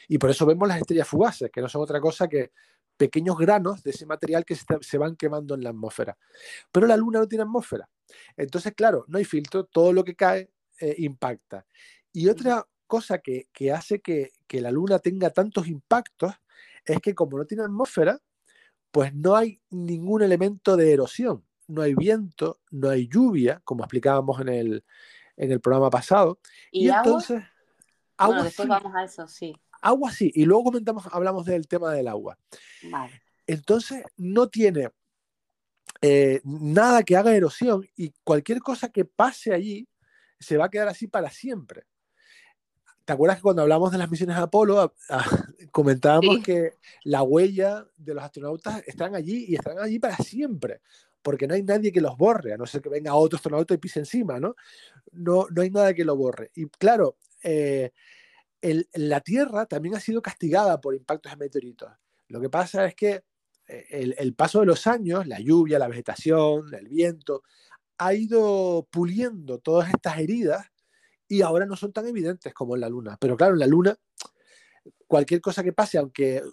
[0.08, 2.52] Y por eso vemos las estrellas fugaces, que no son otra cosa que
[2.98, 6.18] pequeños granos de ese material que se, se van quemando en la atmósfera.
[6.72, 7.90] Pero la Luna no tiene atmósfera.
[8.36, 11.66] Entonces, claro, no hay filtro, todo lo que cae eh, impacta.
[12.12, 16.34] Y otra cosa que, que hace que, que la Luna tenga tantos impactos
[16.84, 18.20] es que como no tiene atmósfera,
[18.92, 21.46] pues no hay ningún elemento de erosión.
[21.68, 24.84] No hay viento, no hay lluvia, como explicábamos en el,
[25.38, 26.40] en el programa pasado.
[26.72, 27.02] ¿Y, Y, agua?
[27.04, 27.44] entonces,
[28.18, 29.56] agua bueno, después sí, vamos a eso, sí.
[29.82, 30.32] agua sí.
[30.34, 32.38] Y luego comentamos, hablamos del tema del agua.
[32.90, 33.22] Vale.
[33.46, 34.90] Entonces, no tiene
[36.02, 39.88] eh, nada que haga erosión y cualquier cosa que pase allí
[40.40, 41.86] se va a quedar así para siempre.
[43.10, 45.26] ¿Te acuerdas que cuando hablamos de las misiones Apolo a- a-
[45.72, 46.42] comentábamos Sí.
[46.44, 46.74] que
[47.06, 50.82] la huella de los astronautas están allí y estarán allí para siempre?
[51.24, 53.78] Porque no hay nadie que los borre, a no ser que venga otro astronauta y
[53.78, 54.54] pise encima, ¿no?
[55.12, 56.52] No, no hay nada que lo borre.
[56.54, 57.94] Y claro, eh,
[58.62, 61.90] el- la Tierra también ha sido castigada por impactos de meteoritos.
[62.28, 63.24] Lo que pasa es que
[63.68, 67.42] eh, el, el paso de los años, la lluvia, la vegetación, el viento,
[67.98, 70.68] ha ido puliendo todas estas heridas
[71.30, 73.18] y ahora no son tan evidentes como en la Luna.
[73.22, 73.98] Pero claro, en la Luna,
[75.08, 76.44] cualquier cosa que pase, aunque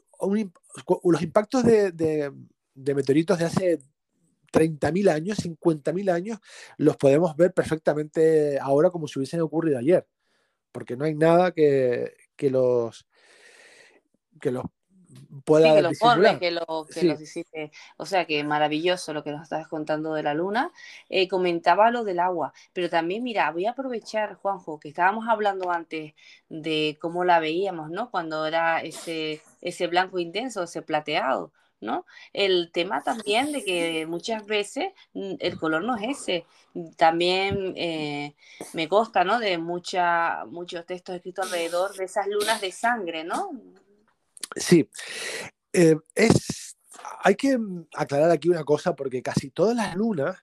[1.05, 2.33] los impactos de, de-
[2.75, 3.79] de meteoritos de hace
[4.53, 6.39] 30.000 años, 50.000 años,
[6.77, 10.07] los podemos ver perfectamente ahora como si hubiesen ocurrido ayer.
[10.73, 13.07] Porque no hay nada que, que los
[14.41, 14.65] que los
[15.45, 16.19] pueda Sí, que lo disimular.
[16.19, 17.07] borre, que, lo, que Sí.
[17.09, 17.71] los hiciste.
[17.97, 20.71] O sea, que maravilloso lo que nos estás contando de la luna.
[21.09, 25.71] Eh, comentaba lo del agua, pero también, mira, voy a aprovechar, Juanjo, que estábamos hablando
[25.71, 26.15] antes
[26.49, 28.11] de cómo la veíamos, ¿no?
[28.11, 31.53] Cuando era ese, ese blanco intenso, ese plateado.
[31.79, 32.07] ¿No?
[32.33, 36.47] El tema también de que muchas veces mm, el color no es ese.
[36.97, 38.35] También eh,
[38.73, 39.39] me consta, ¿no?
[39.39, 43.51] De mucha, muchos textos escritos alrededor de esas lunas de sangre, ¿no?
[44.57, 44.89] Sí,
[45.73, 46.77] Eh, es,
[47.23, 47.59] hay que
[47.95, 50.37] aclarar aquí una cosa porque casi todas las lunas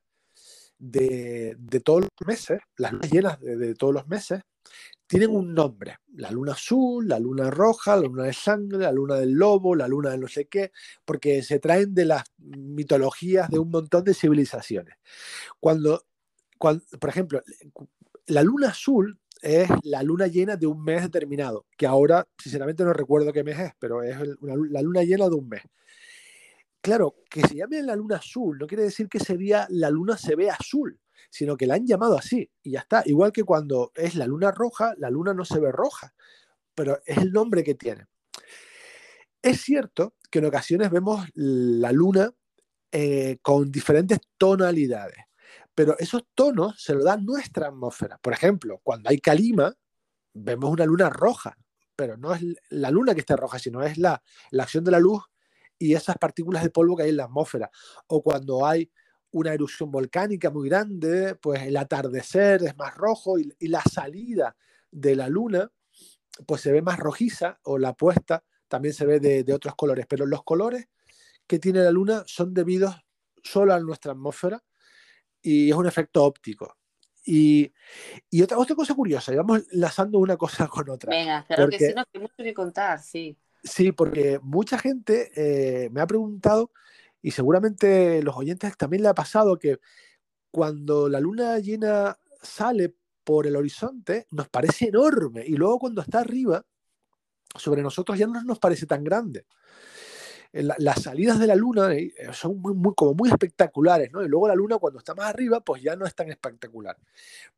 [0.78, 4.42] de, de todos los meses, las lunas llenas de, todos los meses,
[5.08, 5.98] tienen un nombre.
[6.16, 9.88] La luna azul, la luna roja, la luna de sangre, la luna del lobo, la
[9.88, 10.72] luna de no sé qué,
[11.06, 14.96] porque se traen de las mitologías de un montón de civilizaciones.
[15.60, 16.06] Cuando,
[16.60, 17.42] cuando por ejemplo,
[18.28, 22.94] la luna azul es la luna llena de un mes determinado, que ahora sinceramente no
[22.94, 25.62] recuerdo qué mes es, pero es la luna llena de un mes.
[26.82, 30.18] Claro, que se llame la luna azul no quiere decir que ese día la luna
[30.18, 30.98] se ve azul,
[31.30, 33.04] sino que la han llamado así y ya está.
[33.06, 36.14] Igual que cuando es la luna roja, la luna no se ve roja,
[36.74, 38.06] pero es el nombre que tiene.
[39.42, 42.32] Es cierto que en ocasiones vemos la luna
[42.92, 45.18] eh, con diferentes tonalidades,
[45.76, 48.18] pero esos tonos se lo da nuestra atmósfera.
[48.20, 49.74] Por ejemplo, cuando hay calima,
[50.34, 51.58] vemos una luna roja,
[51.96, 55.00] pero no es la luna que está roja, sino es la, la acción de la
[55.00, 55.24] luz
[55.78, 57.70] y esas partículas de polvo que hay en la atmósfera.
[58.08, 58.92] O cuando hay
[59.32, 64.56] una erupción volcánica muy grande, pues el atardecer es más rojo y, la salida
[64.92, 65.72] de la luna
[66.48, 70.08] pues se ve más rojiza o la puesta también se ve de, de, otros colores,
[70.10, 70.88] pero los colores
[71.46, 72.96] que tiene la luna son debidos
[73.44, 74.64] solo a nuestra atmósfera
[75.44, 76.78] y es un efecto óptico.
[77.26, 77.72] Y,
[78.30, 81.10] y otra, otra cosa curiosa, y vamos lanzando una cosa con otra.
[81.12, 83.38] Venga, claro que sí, no, hay mucho que contar, sí.
[83.64, 86.72] Sí, porque mucha gente eh, me ha preguntado,
[87.22, 89.80] y seguramente los oyentes también le ha pasado, que
[90.52, 96.20] cuando la luna llena sale por el horizonte, nos parece enorme, y luego cuando está
[96.20, 96.66] arriba,
[97.56, 99.46] sobre nosotros ya no nos parece tan grande
[100.54, 104.24] las salidas de la luna eh, son muy, como muy espectaculares, ¿no?
[104.24, 106.96] Y luego la luna cuando está más arriba, pues ya no es tan espectacular.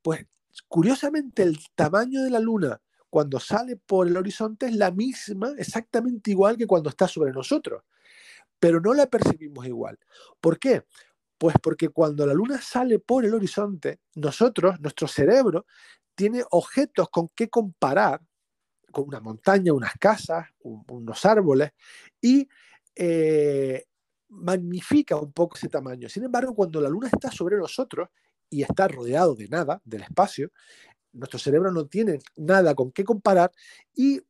[0.02, 0.26] Pues
[0.68, 6.32] curiosamente el tamaño de la luna cuando sale por el horizonte es la misma, exactamente
[6.32, 7.84] igual que cuando está sobre nosotros,
[8.60, 10.00] pero no la percibimos igual.
[10.40, 10.84] ¿Por qué?
[11.38, 15.66] Pues porque cuando la luna sale por el horizonte, nosotros, nuestro cerebro,
[16.14, 18.22] tiene objetos con que comparar,
[18.92, 21.72] con una montaña, unas casas, unos árboles,
[22.22, 22.48] y
[22.96, 23.86] eh,
[24.30, 26.10] magnifica un poco ese tamaño.
[26.10, 28.10] Sin embargo, cuando la luna está sobre nosotros
[28.50, 30.52] y está rodeado de nada, del espacio,
[31.14, 33.52] nuestro cerebro no tiene nada con qué comparar
[33.96, 34.22] y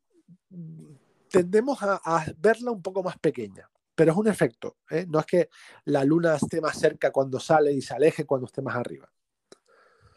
[1.30, 3.70] tendemos a, verla un poco más pequeña.
[3.96, 5.06] Pero es un efecto, ¿eh?
[5.08, 5.50] no es que
[5.86, 9.10] la luna esté más cerca cuando sale y se aleje cuando esté más arriba.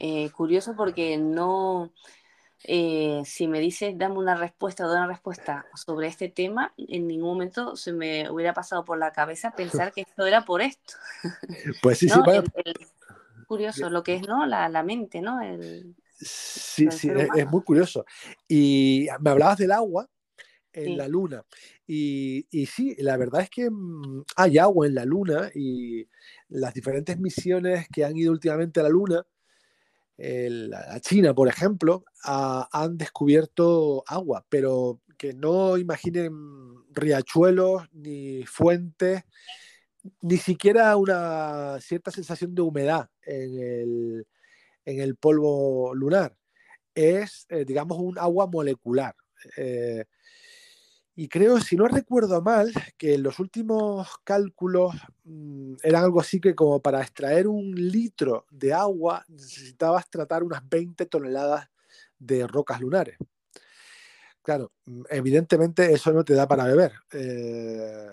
[0.00, 1.92] Eh, curioso porque no,
[2.64, 7.30] eh, si me dices, dame una respuesta o una respuesta sobre este tema, en ningún
[7.30, 10.94] momento se me hubiera pasado por la cabeza pensar que esto era por esto.
[11.82, 12.20] Pues sí, sí,
[13.46, 14.44] curioso lo que es, ¿no?
[14.46, 15.38] La, la mente, ¿no?
[16.20, 18.04] sí, sí, es, muy curioso.
[18.46, 20.08] Y me hablabas del agua
[20.72, 21.44] en la luna.
[21.86, 26.06] Y, y, sí, la verdad es que mm, hay agua en la luna y
[26.48, 29.24] las diferentes misiones que han ido últimamente a la luna
[30.18, 36.32] la China, por ejemplo, han descubierto agua, pero que no imaginen
[36.90, 39.22] riachuelos ni fuentes,
[40.22, 44.24] ni siquiera una cierta sensación de humedad en
[44.84, 46.36] el, polvo lunar.
[46.94, 49.14] Es, eh, digamos, un agua molecular.
[49.56, 50.04] Eh,
[51.20, 56.54] y creo, si no recuerdo mal, que los últimos cálculos mm, eran algo así que
[56.54, 61.68] como para extraer un litro de agua necesitabas tratar unas 20 toneladas
[62.20, 63.16] de rocas lunares.
[64.42, 66.92] Claro, mm, evidentemente eso no te da para beber.
[67.10, 68.10] Eh,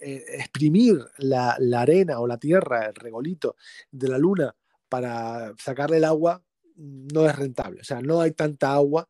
[0.00, 3.54] eh, exprimir la, la, arena o la tierra, el regolito
[3.92, 4.56] de la luna
[4.88, 6.42] para sacarle el agua
[6.74, 7.82] mm, no es rentable.
[7.82, 9.08] O sea, no hay tanta agua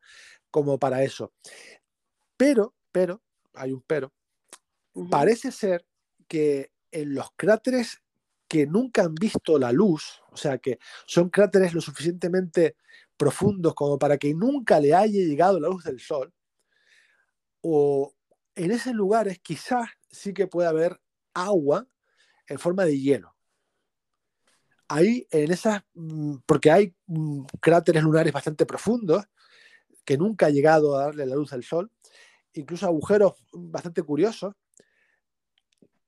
[0.51, 1.33] como para eso.
[2.37, 4.13] Pero, pero, hay un pero,
[5.09, 5.85] parece ser
[6.27, 8.01] que en los cráteres
[8.47, 12.75] que nunca han visto la luz, o sea que son cráteres lo suficientemente
[13.15, 16.33] profundos como para que nunca le haya llegado la luz del sol,
[17.61, 18.13] o
[18.55, 20.99] en esos lugares quizás sí que puede haber
[21.33, 21.87] agua
[22.47, 23.35] en forma de hielo.
[24.89, 29.23] Ahí, en esas, mm, porque hay mm, cráteres lunares bastante profundos
[30.03, 31.89] que nunca ha llegado a darle la luz al sol,
[32.53, 34.53] incluso agujeros bastante curiosos.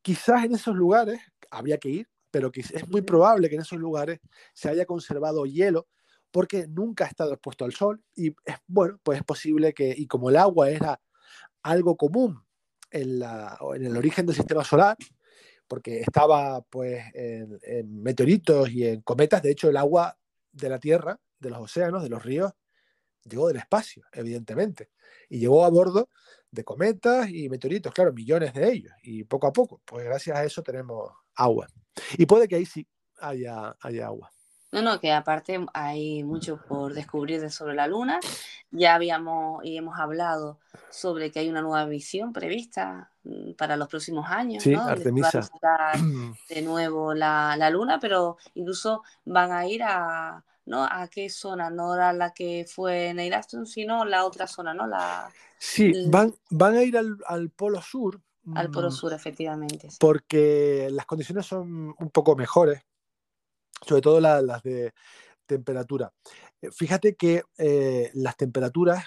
[0.02, 4.20] Quizás en esos lugares habría que ir, pero es muy probable que en esos lugares
[4.54, 5.88] se haya conservado hielo
[6.34, 10.08] porque nunca ha estado expuesto al sol y es bueno, pues es posible que, y
[10.08, 11.00] como el agua era
[11.62, 12.44] algo común
[12.90, 14.98] en, el origen del sistema solar,
[15.68, 20.18] porque estaba pues en, meteoritos y en cometas, de hecho el agua
[20.52, 22.52] de la Tierra, de los océanos, de los ríos,
[23.26, 24.90] llegó del espacio, evidentemente,
[25.30, 26.10] y llegó a bordo
[26.52, 30.44] de cometas y meteoritos, claro, millones de ellos, y poco a poco, pues gracias a
[30.44, 31.68] eso tenemos agua.
[32.18, 32.88] Y puede que ahí sí
[33.20, 34.32] haya, haya agua.
[34.74, 38.20] No, no, que aparte hay mucho por descubrir sobre la Luna.
[38.72, 40.60] Ya habíamos y hemos hablado
[40.90, 44.82] sobre que hay una nueva misión prevista mm, para los próximos años, sí, ¿no?
[44.82, 45.48] Artemisa.
[46.50, 50.84] de nuevo la, la, Luna, pero incluso van a ir a, ¿no?
[50.84, 51.70] ¿A qué zona?
[51.70, 54.88] No era la que fue Neil Armstrong, sino la otra zona, ¿no?
[54.88, 58.22] La, sí, van, van a ir al, al Polo Sur.
[58.56, 59.90] Al Polo mm, Sur, efectivamente.
[60.00, 62.82] Porque las condiciones son un poco mejores,
[63.86, 64.94] sobre todo las de
[65.46, 66.12] temperatura.
[66.62, 69.06] Eh, fíjate que eh, las temperaturas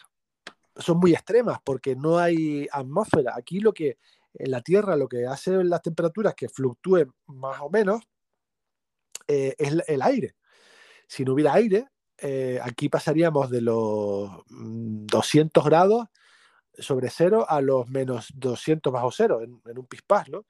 [0.76, 3.34] son muy extremas porque no hay atmósfera.
[3.36, 3.98] Aquí lo que
[4.34, 8.02] en la Tierra lo que hace las temperaturas que fluctúen más o menos
[9.28, 10.34] eh, es el aire
[11.06, 11.88] si no hubiera aire,
[12.18, 16.06] eh, aquí pasaríamos de los 200 mm, grados
[16.78, 20.46] sobre cero a los menos 200 bajo cero en, un pispás, ¿no?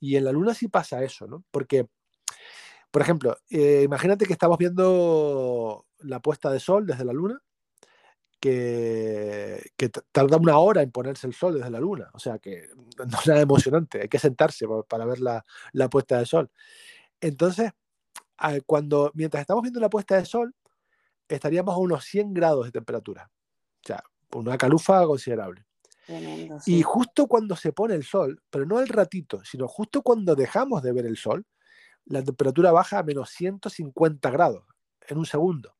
[0.00, 1.44] Y en la Luna sí pasa eso, ¿no?
[1.50, 1.86] Porque,
[2.90, 7.40] por ejemplo, eh, imagínate que estamos viendo la puesta de sol desde la Luna,
[8.40, 9.72] que,
[10.12, 13.26] tarda una hora en ponerse el sol desde la Luna, o sea que no es
[13.26, 16.50] nada emocionante, hay que sentarse para ver la, la puesta de sol.
[17.20, 17.72] Entonces,
[18.66, 20.54] cuando, mientras estamos viendo la puesta de sol,
[21.28, 23.30] estaríamos a unos 100 grados de temperatura.
[23.82, 25.64] O sea, una calufa considerable.
[26.66, 30.82] Y justo cuando se pone el sol, pero no al ratito, sino justo cuando dejamos
[30.82, 31.44] de ver el sol,
[32.04, 34.64] la temperatura baja a menos 150 grados
[35.08, 35.74] en un segundo.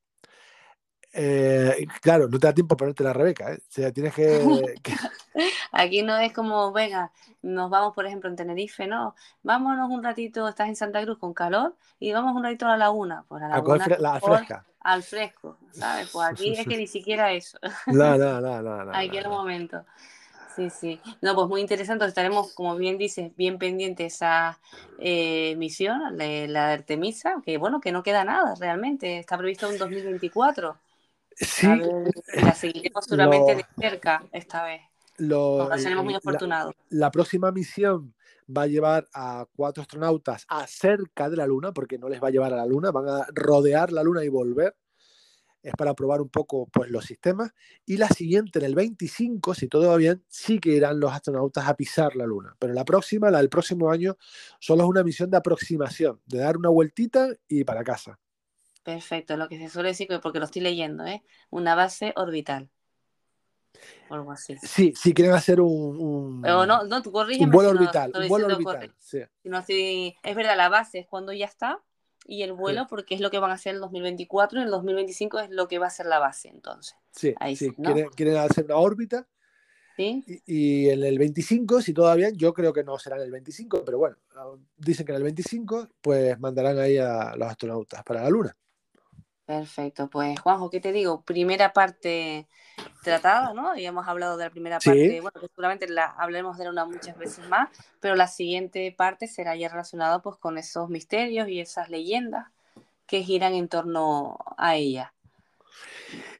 [1.12, 3.58] Eh, claro, no te da tiempo a ponerte la Rebeca, ¿eh?
[3.58, 4.42] O sea, tienes que,
[5.72, 7.12] Aquí no es como, venga,
[7.42, 9.14] nos vamos, por ejemplo, en Tenerife, ¿no?
[9.42, 12.76] Vámonos un ratito, estás en Santa Cruz con calor y vamos un ratito a la
[12.76, 13.24] laguna.
[13.28, 14.64] Pues a la laguna, la fresca.
[14.80, 16.10] Al fresco, ¿sabes?
[16.12, 17.58] Pues aquí es que ni siquiera eso.
[17.86, 18.84] No, no, no, no.
[18.84, 19.84] no aquí el momento.
[20.54, 21.00] Sí, sí.
[21.20, 22.06] No, pues muy interesante.
[22.06, 24.58] Estaremos, como bien dices, bien pendientes esa
[24.98, 29.18] eh, misión, la, la de Artemisa, que bueno, que no queda nada realmente.
[29.18, 30.78] Está previsto en 2024.
[31.38, 31.68] Sí.
[32.34, 34.80] la seguiremos seguramente de cerca esta vez.
[35.18, 36.74] Lo, seremos muy afortunados.
[36.90, 38.14] La, próxima misión
[38.54, 42.28] va a llevar a cuatro astronautas a cerca de la Luna, porque no les va
[42.28, 44.76] a llevar a la Luna, van a rodear la Luna y volver.
[45.62, 47.52] Es para probar un poco pues, los sistemas.
[47.84, 51.66] Y la siguiente, en el 25, si todo va bien, sí que irán los astronautas
[51.66, 52.54] a pisar la Luna.
[52.60, 54.16] Pero la próxima, la del próximo año,
[54.60, 58.20] solo es una misión de aproximación, de dar una vueltita y para casa.
[58.86, 61.24] Perfecto, lo que se suele decir, porque lo estoy leyendo, ¿eh?
[61.50, 62.70] Una base orbital.
[64.08, 64.56] O algo así.
[64.62, 68.12] Sí, si quieren hacer un, no, no, tú un vuelo orbital.
[68.14, 69.20] un vuelo orbital, sí.
[70.22, 71.80] es verdad, la base es cuando ya está
[72.26, 74.66] y el vuelo porque es lo que van a hacer en el 2024 y en
[74.66, 76.96] el 2025 es lo que va a ser la base entonces.
[77.12, 77.72] Sí, Ahí sí.
[78.14, 79.26] Quieren, hacer una órbita
[79.96, 80.22] ¿Sí?
[80.44, 83.96] Y, en el 25, si todavía, yo creo que no será en el 25, pero
[83.96, 84.16] bueno,
[84.76, 88.54] dicen que en el 25 pues mandarán ahí a los astronautas para la Luna.
[89.46, 91.22] Perfecto, pues Juanjo, ¿qué te digo?
[91.22, 92.48] Primera parte
[93.02, 93.76] tratada, ¿no?
[93.76, 97.16] Ya hemos hablado de la primera parte, bueno, que seguramente la hablaremos de una muchas
[97.16, 97.68] veces más,
[98.00, 102.48] pero la siguiente parte será ya relacionada pues con esos misterios y esas leyendas
[103.06, 105.12] que giran en torno a ella.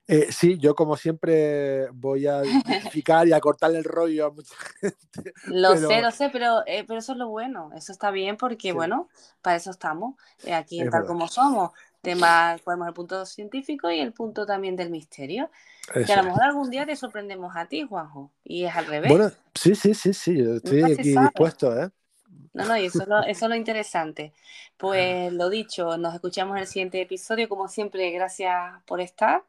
[0.09, 4.55] Eh, sí, yo como siempre voy a identificar y a cortarle el rollo a mucha
[4.81, 5.33] gente.
[5.47, 8.73] Lo sé, lo sé, pero, eh, pero eso es lo bueno, eso está bien porque,
[8.73, 9.09] bueno,
[9.43, 11.73] para eso estamos, eh, aquí en tal como somos
[12.15, 15.51] tema, podemos el punto científico y el punto también del misterio.
[15.93, 19.11] Que a lo mejor algún día te sorprendemos a ti, Juanjo, y es al revés.
[19.11, 21.91] Bueno, sí, sí, sí, sí, estoy aquí dispuesto, ¿eh?
[22.55, 24.33] No, no, y eso es, lo, eso es lo interesante.
[24.77, 27.49] Pues lo dicho, nos escuchamos en el siguiente episodio.
[27.49, 29.45] Como siempre, gracias por estar.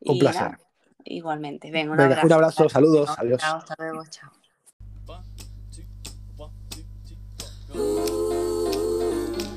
[0.00, 0.58] Un placer.
[1.04, 1.70] igualmente.
[1.70, 2.26] Venga, un abrazo.
[2.26, 3.42] Un abrazo, saludos, adiós.
[3.42, 4.30] hasta luego, chao.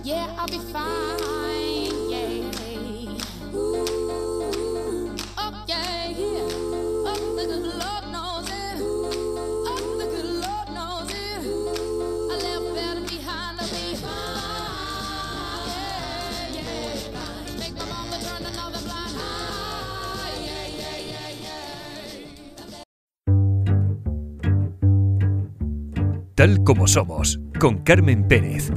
[0.03, 1.36] Yeah, I'll be fine.
[26.37, 28.71] Tal como somos, con Carmen Pérez.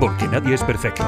[0.00, 1.04] Porque nadie es perfecto.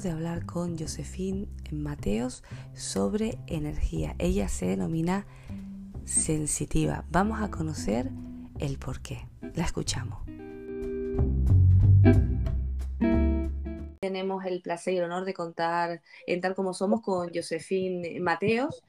[0.00, 4.14] De hablar con Josephine Mateos sobre energía.
[4.18, 5.26] Ella se denomina
[6.06, 7.04] sensitiva.
[7.10, 8.10] Vamos a conocer
[8.58, 9.28] el por qué.
[9.54, 10.18] La escuchamos.
[14.00, 18.82] Tenemos el placer y el honor de contar en tal como somos con Josephine Mateos,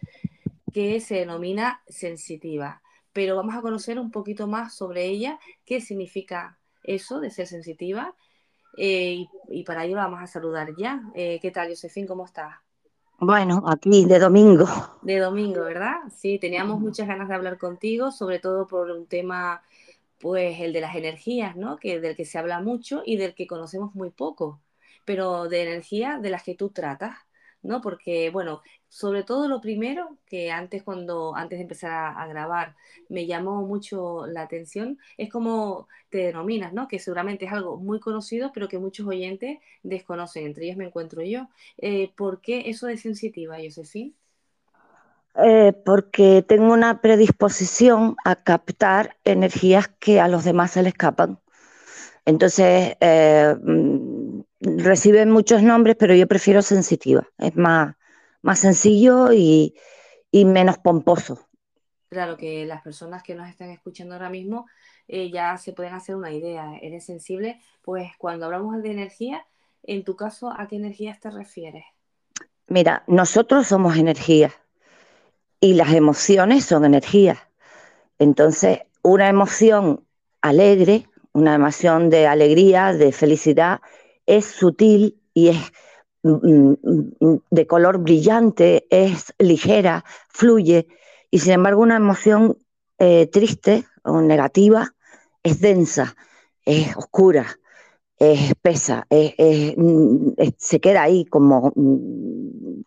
[0.72, 2.82] que se denomina sensitiva.
[3.12, 8.16] Pero vamos a conocer un poquito más sobre ella, qué significa eso de ser sensitiva
[8.78, 11.02] eh, y, para ello vamos a saludar ya.
[11.16, 12.08] Eh, ¿Qué tal, Josefín?
[12.08, 12.56] ¿Cómo estás?
[13.20, 14.66] Bueno, aquí de domingo.
[15.02, 15.96] De domingo, ¿verdad?
[16.14, 19.62] Sí, teníamos muchas ganas de hablar contigo, sobre todo por un tema,
[20.20, 21.78] pues el de las energías, ¿no?
[21.78, 24.60] Que del que se habla mucho y del que conocemos muy poco,
[25.06, 27.16] pero de energía de las que tú tratas.
[27.64, 27.82] ¿No?
[27.82, 32.76] Porque, bueno, sobre todo lo primero que antes cuando antes de empezar a, grabar
[33.10, 36.88] me llamó mucho la atención es como te denominas, ¿no?
[36.88, 40.46] Que seguramente es algo muy conocido, pero que muchos oyentes desconocen.
[40.46, 41.50] Entre ellos me encuentro yo.
[41.78, 44.16] Eh, ¿Por qué eso de sensitiva, Josefín?
[45.36, 51.40] Eh, porque tengo una predisposición a captar energías que a los demás se le escapan.
[52.26, 54.23] Entonces, eh, mm,
[54.64, 57.28] reciben muchos nombres, pero yo prefiero sensitiva.
[57.38, 57.96] Es más,
[58.42, 59.76] más sencillo y,
[60.32, 61.48] menos pomposo.
[62.10, 64.68] Claro que las personas que nos están escuchando ahora mismo
[65.08, 66.78] eh, ya se pueden hacer una idea.
[66.82, 69.46] Eres sensible, pues cuando hablamos de energía,
[69.84, 71.84] en tu caso, ¿a qué energías te refieres?
[72.68, 74.52] Mira, nosotros somos energía
[75.60, 77.50] y las emociones son energía.
[78.20, 80.06] Entonces, una emoción
[80.42, 83.82] alegre, una emoción de alegría, de felicidad,
[84.26, 85.72] es sutil y es
[86.24, 86.76] Mm,
[87.20, 90.88] mm, de color brillante, es ligera, fluye,
[91.30, 92.58] y sin embargo una emoción
[92.98, 94.96] eh, triste o negativa
[95.44, 96.16] es densa,
[96.64, 97.60] es oscura,
[98.18, 101.74] es espesa, mm, se queda ahí como,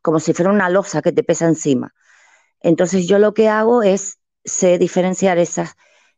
[0.01, 1.95] como si fuera una losa que te pesa encima.
[2.63, 5.77] Entonces yo lo que hago es sé diferenciar esas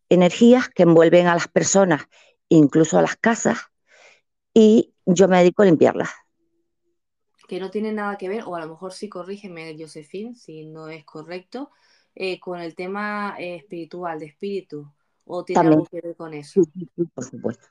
[0.08, 2.02] energías que envuelven a las personas,
[2.48, 3.58] incluso a las casas,
[4.54, 6.10] y yo me dedico a limpiarlas
[7.48, 10.88] que no tiene nada que ver, o a lo mejor sí corrígeme, Josefín, si no
[10.88, 11.70] es correcto,
[12.14, 14.92] eh, con el tema eh, espiritual, de espíritu,
[15.24, 16.62] o tiene algo que ver con eso.
[16.62, 17.66] Sí, sí, por supuesto.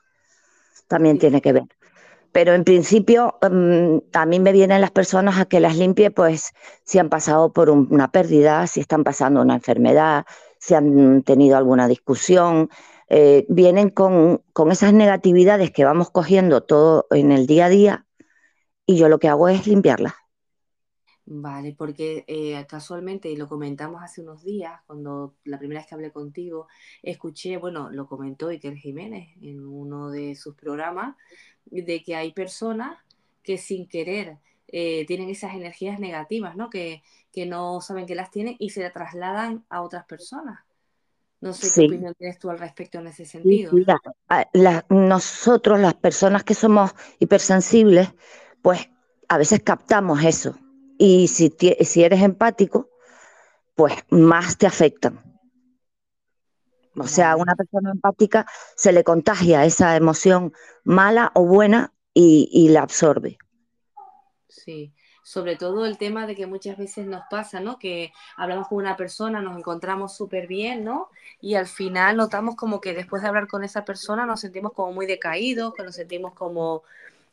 [0.88, 1.62] También tiene que ver.
[2.32, 6.52] Pero en principio a mí me vienen las personas a que las limpie, pues
[6.82, 10.26] si han pasado por una pérdida, si están pasando una enfermedad,
[10.60, 12.70] si han tenido alguna discusión,
[13.08, 18.06] eh, vienen con, con esas negatividades que vamos cogiendo todo en el día a día
[18.86, 20.16] y yo lo que hago es limpiarla.
[21.30, 25.94] Vale, porque eh, casualmente, y lo comentamos hace unos días, cuando la primera vez que
[25.94, 26.68] hablé contigo,
[27.02, 31.16] escuché, bueno, lo comentó Iker Jiménez en uno de sus programas,
[31.66, 32.96] de que hay personas
[33.42, 34.38] que sin querer
[34.68, 36.70] eh, tienen esas energías negativas, ¿no?
[36.70, 37.02] Que,
[37.32, 40.60] que, no saben que las tienen y se las trasladan a otras personas.
[41.40, 43.72] No sé qué opinión tienes tú al respecto en ese sentido.
[44.88, 48.08] nosotros, las personas que somos hipersensibles,
[48.60, 48.90] pues
[49.28, 50.58] a veces captamos eso.
[50.98, 52.90] Y si, si eres empático,
[53.76, 55.22] pues más te afectan.
[56.96, 60.52] O sea, a una persona empática se le contagia esa emoción
[60.82, 63.38] mala o buena y, la absorbe.
[64.48, 64.92] Sí,
[65.28, 67.78] sobre todo el tema de que muchas veces nos pasa, ¿no?
[67.78, 71.10] Que hablamos con una persona, nos encontramos súper bien, ¿no?
[71.38, 74.94] Y al final notamos como que después de hablar con esa persona nos sentimos como
[74.94, 76.82] muy decaídos, que nos sentimos como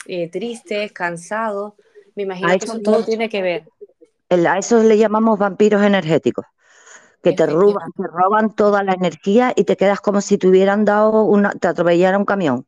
[0.07, 1.71] eh, tristes, cansados.
[2.15, 3.63] Me imagino que eso todo tiene que ver.
[4.29, 6.45] a eso le llamamos vampiros energéticos,
[7.23, 10.83] que te roban, te roban toda la energía y te quedas como si te hubieran
[10.83, 12.65] dado una, te atropellara un camión.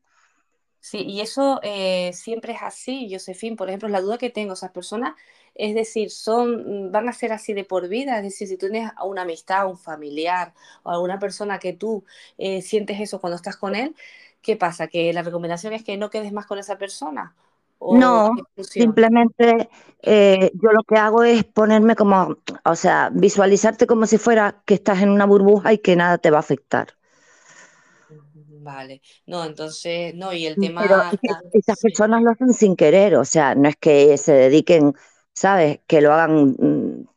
[0.80, 3.55] Sí, y eso eh, siempre es así, Josefín.
[3.55, 5.15] Por ejemplo, la duda que tengo, esas personas,
[5.55, 8.17] es decir, son, van a ser así de por vida.
[8.17, 10.53] Es decir, si tú tienes una amistad, un familiar
[10.84, 12.05] o alguna persona que tú
[12.38, 13.95] eh, sientes eso cuando estás con él,
[14.41, 14.88] ¿qué pasa?
[14.88, 17.36] ¿Que la recomendación es que no quedes más con esa persona?
[17.80, 19.69] no, simplemente
[20.01, 24.73] eh, yo lo que hago es ponerme como, o sea, visualizarte como si fuera que
[24.73, 26.97] estás en una burbuja y que nada te va a afectar.
[28.68, 30.82] Vale, no, entonces, no, y el tema...
[30.82, 31.01] Pero
[31.53, 34.93] esas personas lo hacen sin querer, o sea, no es que se dediquen,
[35.34, 35.80] ¿sabes?
[35.88, 37.07] Que lo hagan mm,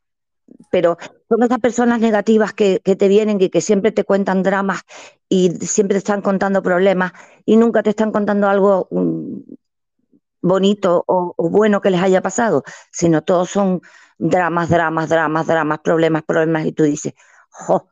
[0.71, 0.97] pero
[1.29, 4.83] son esas personas negativas que, te vienen y que siempre te cuentan dramas
[5.29, 7.13] y siempre te están contando problemas
[7.45, 9.41] y nunca te están contando algo mm,
[10.43, 13.81] bonito o, bueno que les haya pasado, sino todos son
[14.19, 17.15] dramas, dramas, dramas, dramas, problemas, problemas y tú dices,
[17.51, 17.89] ¡jo!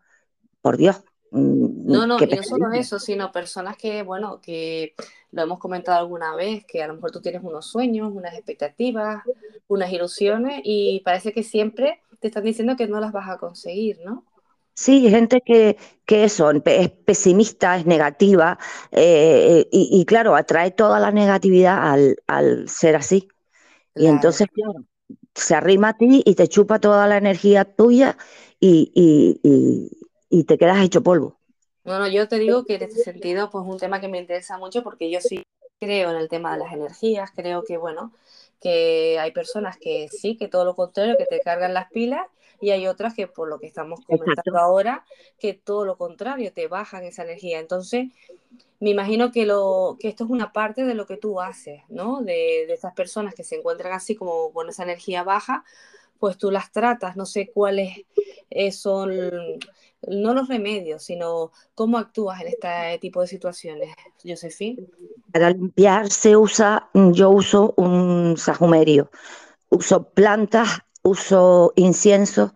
[0.60, 1.02] Por Dios.
[1.30, 4.94] Mm, no, no, y no solo eso, sino personas que, bueno, que
[5.30, 9.22] lo hemos comentado alguna vez, que a lo mejor tú tienes unos sueños, unas expectativas,
[9.66, 14.00] unas ilusiones y parece que siempre te están diciendo que no las vas a conseguir,
[14.04, 14.24] ¿no?
[14.74, 15.76] Sí, gente que,
[16.06, 18.58] que eso, es pesimista, es negativa
[18.92, 21.98] eh, y, claro, atrae toda la negatividad
[22.28, 23.28] al, ser así.
[23.96, 24.84] Y entonces, claro,
[25.34, 28.16] se arrima a ti y te chupa toda la energía tuya
[28.60, 29.97] y, y
[30.28, 31.38] te quedas hecho polvo.
[31.84, 34.82] Bueno, yo te digo que en este sentido, pues un tema que me interesa mucho
[34.82, 35.42] porque yo sí
[35.80, 38.12] creo en el tema de las energías, creo que, bueno,
[38.60, 42.26] que hay personas que sí, que todo lo contrario, que te cargan las pilas
[42.60, 45.04] y hay otras que por lo que estamos comentando ahora,
[45.38, 47.60] que todo lo contrario, te bajan esa energía.
[47.60, 48.08] Entonces,
[48.80, 52.20] me imagino que, lo, que esto es una parte de lo que tú haces, ¿no?
[52.20, 55.64] De, de esas personas que se encuentran así como con esa energía baja,
[56.18, 58.04] pues tú las tratas, no sé cuáles
[58.50, 59.10] eh, son,
[60.06, 63.94] no los remedios, sino cómo actúas en este tipo de situaciones,
[64.24, 64.90] Josefín.
[65.32, 69.10] Para limpiar se usa, yo uso un sajumerio,
[69.68, 72.54] uso plantas, uso incienso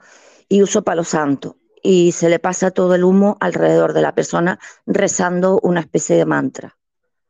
[0.48, 1.56] y uso palo santo.
[1.82, 6.26] Y se le pasa todo el humo alrededor de la persona rezando una especie de
[6.26, 6.76] mantra.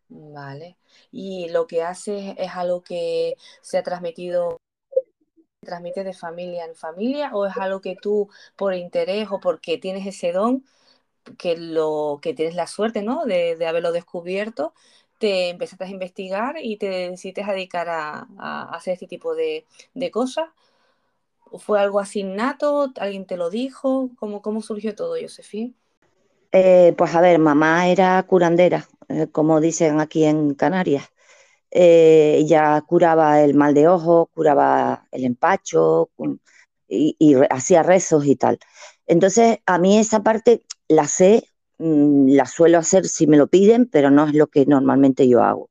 [0.09, 0.77] Vale.
[1.11, 4.61] Y lo que haces es algo que se ha transmitido
[5.63, 10.07] transmite de familia en familia o es algo que tú por interés o porque tienes
[10.07, 10.65] ese don
[11.39, 13.25] que lo que tienes la suerte ¿no?
[13.25, 14.75] de, haberlo descubierto
[15.19, 18.27] te empezaste a investigar y te decidiste a dedicar a,
[18.75, 19.65] hacer este tipo de,
[20.11, 20.49] cosas
[21.59, 22.91] ¿Fue algo así innato?
[22.99, 24.09] ¿Alguien te lo dijo?
[24.19, 25.77] ¿Cómo, cómo surgió todo, Josefín?
[26.51, 31.13] Eh, pues a ver, mamá era curandera, eh, como dicen aquí en Canarias
[31.75, 36.11] eh, ella curaba el mal de ojo, curaba el empacho
[36.89, 38.59] y, hacía rezos y tal.
[39.07, 41.45] Entonces, a mí esa parte la sé,
[41.79, 45.43] mm, la suelo hacer si me lo piden, pero no es lo que normalmente yo
[45.43, 45.71] hago.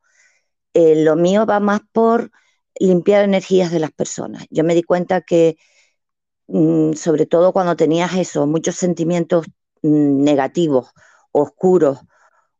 [0.74, 2.32] Eh, lo mío va más por
[2.80, 4.45] limpiar energías de las personas.
[4.49, 5.58] Yo me di cuenta que,
[6.47, 9.45] mm, sobre todo cuando tenías eso, muchos sentimientos
[9.84, 10.91] mm, negativos,
[11.32, 11.99] oscuros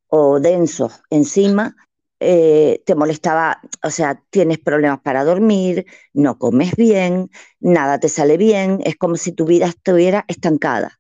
[0.08, 1.76] o densos encima,
[2.24, 8.38] eh, te molestaba, o sea, tienes problemas para dormir, no comes bien, nada te sale
[8.38, 11.00] bien, es como si tu vida estuviera estancada.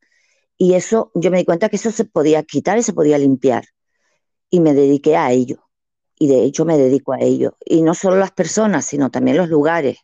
[0.57, 3.65] Y eso, yo me di cuenta que eso se podía quitar y se podía limpiar.
[4.49, 5.63] Y me dediqué a ello.
[6.19, 7.57] Y de hecho me dedico a ello.
[7.65, 9.99] Y no solo las personas, sino también los lugares.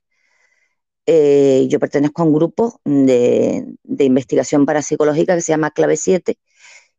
[1.08, 6.38] Eh, yo pertenezco a un grupo de, de investigación parapsicológica que se llama Clave 7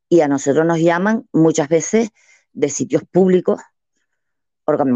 [0.08, 2.10] y a nosotros nos llaman muchas veces
[2.52, 3.60] de sitios públicos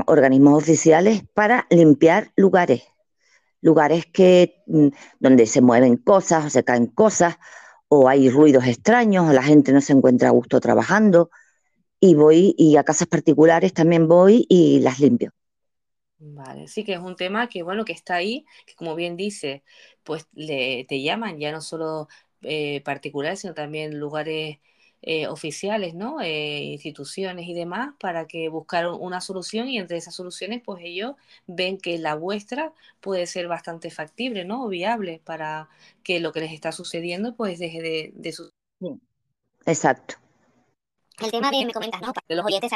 [0.07, 2.85] organismos oficiales para limpiar lugares,
[3.61, 4.89] lugares que, mm,
[5.21, 7.37] donde se mueven cosas o se caen cosas
[7.89, 11.31] o hay ruidos extraños o la gente no se encuentra a gusto trabajando
[12.01, 15.33] y voy y a casas particulares también voy y las limpio.
[16.25, 19.65] Vale, sí que es un tema que bueno que está ahí, que como bien dice,
[20.05, 22.09] pues le, te llaman ya no solo
[22.43, 24.59] eh, particulares, sino también lugares
[25.03, 26.21] eh, oficiales, ¿no?
[26.21, 31.17] Eh, instituciones y demás, para que buscaron una solución y entre esas soluciones, pues ellos
[31.47, 34.65] ven que la vuestra puede ser bastante factible, ¿no?
[34.65, 35.69] O viable para
[36.05, 38.53] que lo que les está sucediendo, pues deje de, de suceder.
[39.67, 40.15] Exacto.
[41.21, 42.13] El tema de, me comentas, ¿no?
[42.29, 42.71] De los oyentes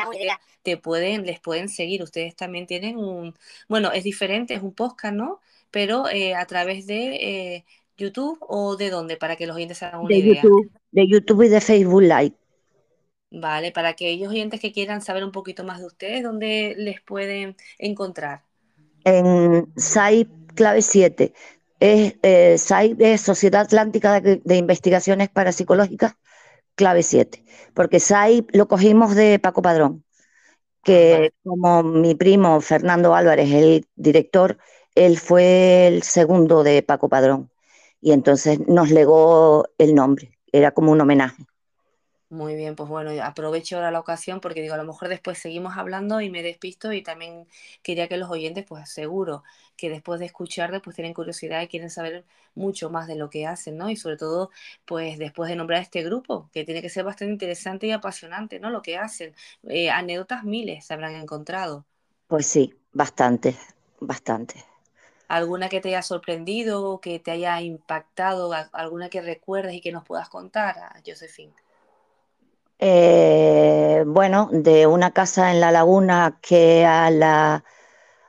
[0.63, 2.03] te pueden, les pueden seguir.
[2.03, 3.35] Ustedes también tienen un,
[3.69, 5.41] bueno, es diferente, es un podcast, ¿no?
[5.71, 7.65] Pero eh, a través de
[7.97, 10.43] YouTube o de dónde, para que los oyentes se hagan una de idea.
[10.43, 12.35] YouTube, de YouTube y de Facebook Live.
[13.31, 17.01] Vale, para que ellos oyentes que quieran saber un poquito más de ustedes, ¿dónde les
[17.01, 18.43] pueden encontrar?
[19.05, 21.33] En SAI Clave 7.
[21.81, 26.17] Es, eh, SAI es Sociedad Atlántica de, Investigaciones Parapsicológicas,
[26.77, 27.45] Clave 7.
[27.75, 30.05] Porque SAI lo cogimos de Paco Padrón,
[30.83, 34.59] que ah, como mi primo Fernando Álvarez, el director,
[34.95, 37.51] él fue el segundo de Paco Padrón
[38.07, 41.45] y entonces nos legó el nombre, era como un homenaje.
[42.29, 45.77] Muy bien, pues bueno, aprovecho ahora la ocasión porque digo, a lo mejor después seguimos
[45.77, 47.49] hablando y me despisto y también
[47.83, 49.43] quería que los oyentes, pues seguro
[49.77, 53.45] que después de escucharte, pues tienen curiosidad y quieren saber mucho más de lo que
[53.45, 53.91] hacen, ¿no?
[53.91, 54.51] Y sobre todo,
[54.85, 58.71] pues después de nombrar este grupo, que tiene que ser bastante interesante y apasionante, ¿no?
[58.71, 59.35] Lo que hacen.
[59.65, 61.85] Eh, anécdotas miles se habrán encontrado.
[62.29, 63.57] Pues sí, bastante,
[63.99, 64.65] bastante
[65.29, 70.05] alguna que te haya sorprendido, que te haya impactado, alguna que recuerdes y que nos
[70.05, 71.53] puedas contar, Josephine.
[72.79, 77.65] Eh, bueno, de una casa en la laguna que a la,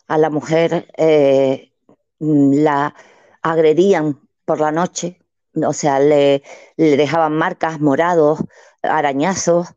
[0.08, 1.72] a la mujer eh,
[2.20, 2.95] la
[3.41, 5.22] agredían por la noche,
[5.54, 6.43] o sea, le
[6.78, 8.39] dejaban marcas, morados,
[8.82, 9.68] arañazos,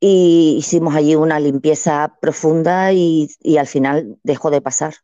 [0.00, 4.94] y hicimos allí una limpieza profunda y al final dejó de pasar.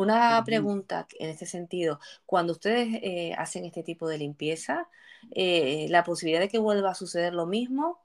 [0.00, 4.88] Una pregunta en este sentido, cuando ustedes eh, hacen este tipo de limpieza,
[5.32, 8.00] eh, ¿la posibilidad de que vuelva a suceder lo mismo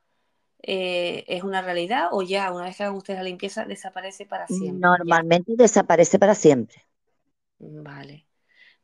[0.62, 4.48] eh, es una realidad o ya una vez que hagan ustedes la limpieza desaparece para
[4.48, 4.82] siempre?
[4.82, 6.84] Normalmente desaparece para siempre.
[7.60, 8.24] Vale.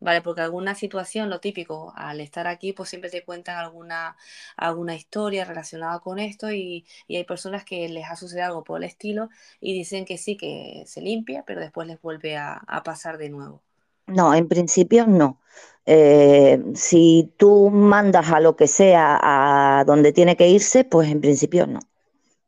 [0.02, 4.18] Vale, porque alguna situación, lo típico, al estar aquí, pues siempre te cuentan alguna,
[4.58, 8.86] alguna historia relacionada con esto y, hay personas que les ha sucedido algo por el
[8.86, 9.30] estilo
[9.60, 13.62] y dicen que sí, que se limpia, pero después les vuelve a, pasar de nuevo.
[14.08, 15.40] No, en principio no.
[15.86, 21.22] Eh, si tú mandas a lo que sea a donde tiene que irse, pues en
[21.22, 21.80] principio no.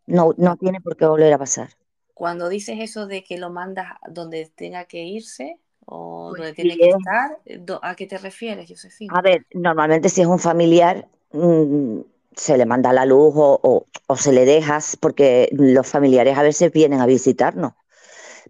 [0.07, 1.69] No, no tiene por qué volver a pasar.
[2.15, 6.77] Cuando dices eso de que lo mandas donde tenga que irse o pues donde tiene
[6.77, 9.13] que estar, ¿a qué te refieres, Josefina?
[9.17, 11.99] A ver, normalmente si es un familiar, mm,
[12.35, 17.01] se le manda la luz o, se le dejas, porque los familiares a veces vienen
[17.01, 17.73] a visitarnos.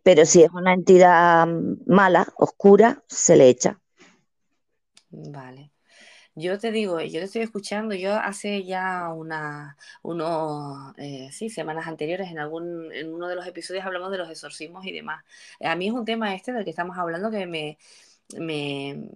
[0.03, 1.47] Pero si es una entidad
[1.86, 3.79] mala, oscura, se le echa.
[5.09, 5.72] Vale.
[6.36, 11.86] Yo te digo, yo te estoy escuchando, yo hace ya una, unos, eh, sí, semanas
[11.88, 15.23] anteriores, en algún, en uno de los episodios hablamos de los exorcismos y demás.
[15.61, 17.77] A mí es un tema este del que estamos hablando que me,
[18.39, 19.09] me,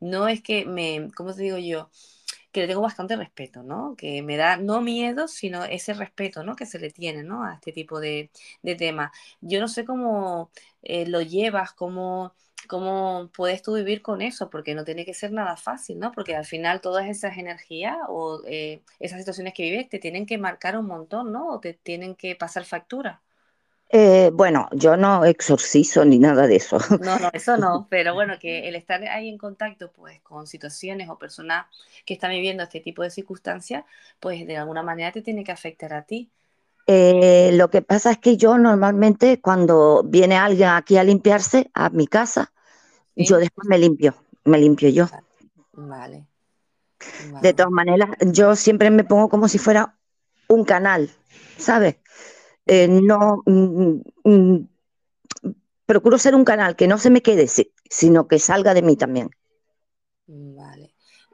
[0.00, 1.90] no es que me, ¿cómo te digo yo?
[2.52, 3.94] que le tengo bastante respeto, ¿no?
[3.96, 6.56] Que me da no miedo, sino ese respeto, ¿no?
[6.56, 7.44] Que se le tiene, ¿no?
[7.44, 8.30] A este tipo de,
[8.62, 9.12] de temas.
[9.40, 10.50] Yo no sé cómo
[10.82, 12.34] eh, lo llevas, cómo,
[12.66, 16.12] cómo puedes tú vivir con eso, porque no tiene que ser nada fácil, ¿no?
[16.12, 20.38] Porque al final todas esas energías o eh, esas situaciones que vives te tienen que
[20.38, 21.48] marcar un montón, ¿no?
[21.48, 23.20] O te tienen que pasar factura.
[23.88, 26.78] Eh, bueno, yo no exorcizo ni nada de eso.
[27.00, 31.08] No, no, eso no, pero bueno, que el estar ahí en contacto pues con situaciones
[31.08, 31.66] o personas
[32.04, 33.84] que están viviendo este tipo de circunstancias,
[34.18, 36.30] pues de alguna manera te tiene que afectar a ti.
[36.88, 41.90] Eh, lo que pasa es que yo normalmente cuando viene alguien aquí a limpiarse a
[41.90, 42.52] mi casa,
[43.16, 44.14] yo después me limpio,
[44.44, 45.06] me limpio yo.
[45.72, 46.26] vale.
[47.42, 49.98] De todas maneras, yo siempre me pongo como si fuera
[50.48, 51.10] un canal,
[51.56, 51.96] ¿sabes?
[52.66, 54.68] Eh, no mm, mm,
[55.86, 57.48] procuro ser un canal que no se me quede,
[57.88, 59.30] sino que salga de mí también.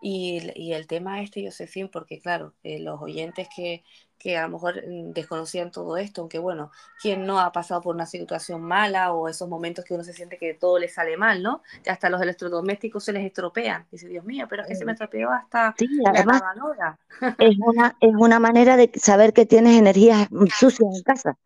[0.05, 3.85] Y, el tema este, Josefín, porque claro, eh, los oyentes que,
[4.19, 7.95] que a lo mejor mm, desconocían todo esto, aunque bueno, quien no ha pasado por
[7.95, 11.41] una situación mala o esos momentos que uno se siente que todo le sale mal,
[11.41, 11.63] ¿no?
[11.87, 13.87] Hasta los electrodomésticos se les estropean.
[13.93, 16.99] Dice, Dios mío, pero es que se me estropeó hasta la lavadora.
[17.39, 20.29] Es una, es una manera de saber que tienes energías
[20.59, 21.39] sucias en casa.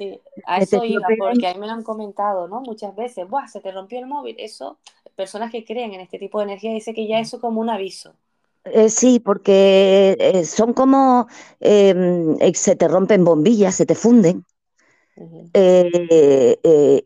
[0.00, 2.62] Sí, a eso iba, porque a mí me lo han comentado, ¿no?
[2.62, 3.46] Muchas veces, ¡buah!
[3.48, 4.34] Se te rompió el móvil.
[4.38, 4.78] Eso,
[5.14, 8.14] personas que creen en este tipo de energía dicen que ya eso como un aviso.
[8.64, 11.28] Eh, sí, porque eh, son como,
[11.60, 14.46] em, eh, se te rompen bombillas, se te funden,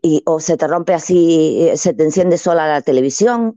[0.03, 3.57] y, o se te rompe así, se te enciende sola la televisión,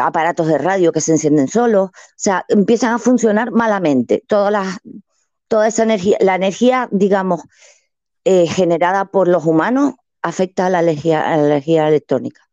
[0.00, 4.22] aparatos de radio que se encienden solos, o sea, empiezan a funcionar malamente.
[4.26, 4.80] Toda,
[5.48, 7.42] toda esa energía, la energía, digamos,
[8.24, 12.48] generada por los humanos afecta a la energía, a la energía electrónica.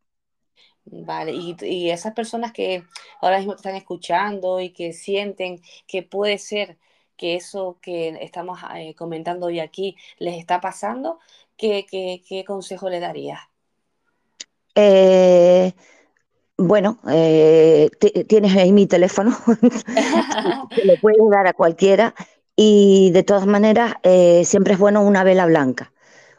[0.84, 2.84] Vale, y, esas personas que
[3.20, 6.76] ahora mismo te están escuchando y que sienten que puede ser
[7.16, 11.20] que eso que estamos eh, comentando hoy aquí les está pasando,
[11.56, 13.40] ¿qué, consejo le darías?
[14.74, 15.72] Eh,
[16.56, 17.88] bueno, eh,
[18.28, 19.30] tienes ahí mi teléfono,
[20.74, 22.12] se lo puedes dar a cualquiera
[22.56, 23.94] y de todas maneras
[24.44, 25.92] siempre es bueno una vela blanca.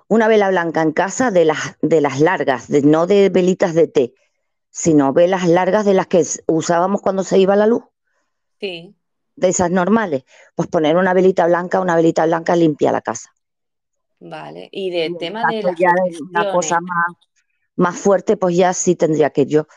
[0.07, 4.13] Una vela blanca en casa de las, de las largas, no de velitas de té
[4.75, 7.83] sino velas largas de las que usábamos cuando se iba la luz.
[8.59, 8.95] Sí.
[9.35, 10.23] De esas normales.
[10.55, 13.29] Pues poner una velita blanca, una velita blanca limpia la casa.
[14.19, 14.69] Vale.
[14.71, 15.75] Y del tema de las
[16.27, 17.15] una cosa más,
[17.75, 19.67] más fuerte, pues ya sí tendría que yo.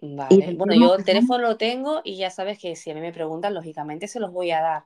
[0.00, 0.54] Vale.
[0.56, 3.52] Bueno, yo el teléfono lo tengo y ya sabes que si a mí me preguntan,
[3.52, 4.84] lógicamente se los voy a dar.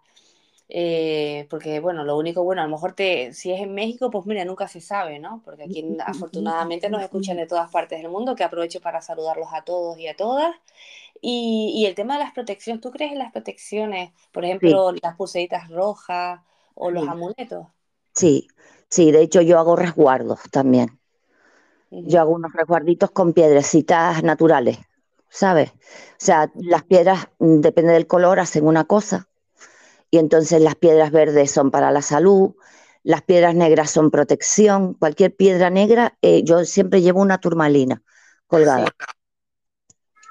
[0.69, 4.27] Eh, porque bueno, lo único bueno, a lo mejor te, si es en México, pues
[4.27, 5.41] mira, nunca se sabe, ¿no?
[5.45, 9.63] Porque aquí afortunadamente nos escuchan de todas partes del mundo, que aprovecho para saludarlos a
[9.63, 10.55] todos y a todas.
[11.21, 14.13] Y, el tema de las protecciones, ¿tú crees en las protecciones?
[14.33, 16.41] Por ejemplo, las pulseritas rojas
[16.75, 17.67] o los amuletos.
[18.13, 18.49] Sí,
[18.89, 20.99] sí, de hecho yo hago resguardos también.
[21.91, 24.79] Yo hago unos resguarditos con piedrecitas naturales,
[25.29, 25.71] ¿sabes?
[25.71, 29.29] O sea, las piedras, mm, depende del color, hacen una cosa
[30.11, 32.55] y entonces las piedras verdes son para la salud,
[33.03, 38.03] las piedras negras son protección, cualquier piedra negra, eh, yo siempre llevo una turmalina
[38.47, 38.89] colgada.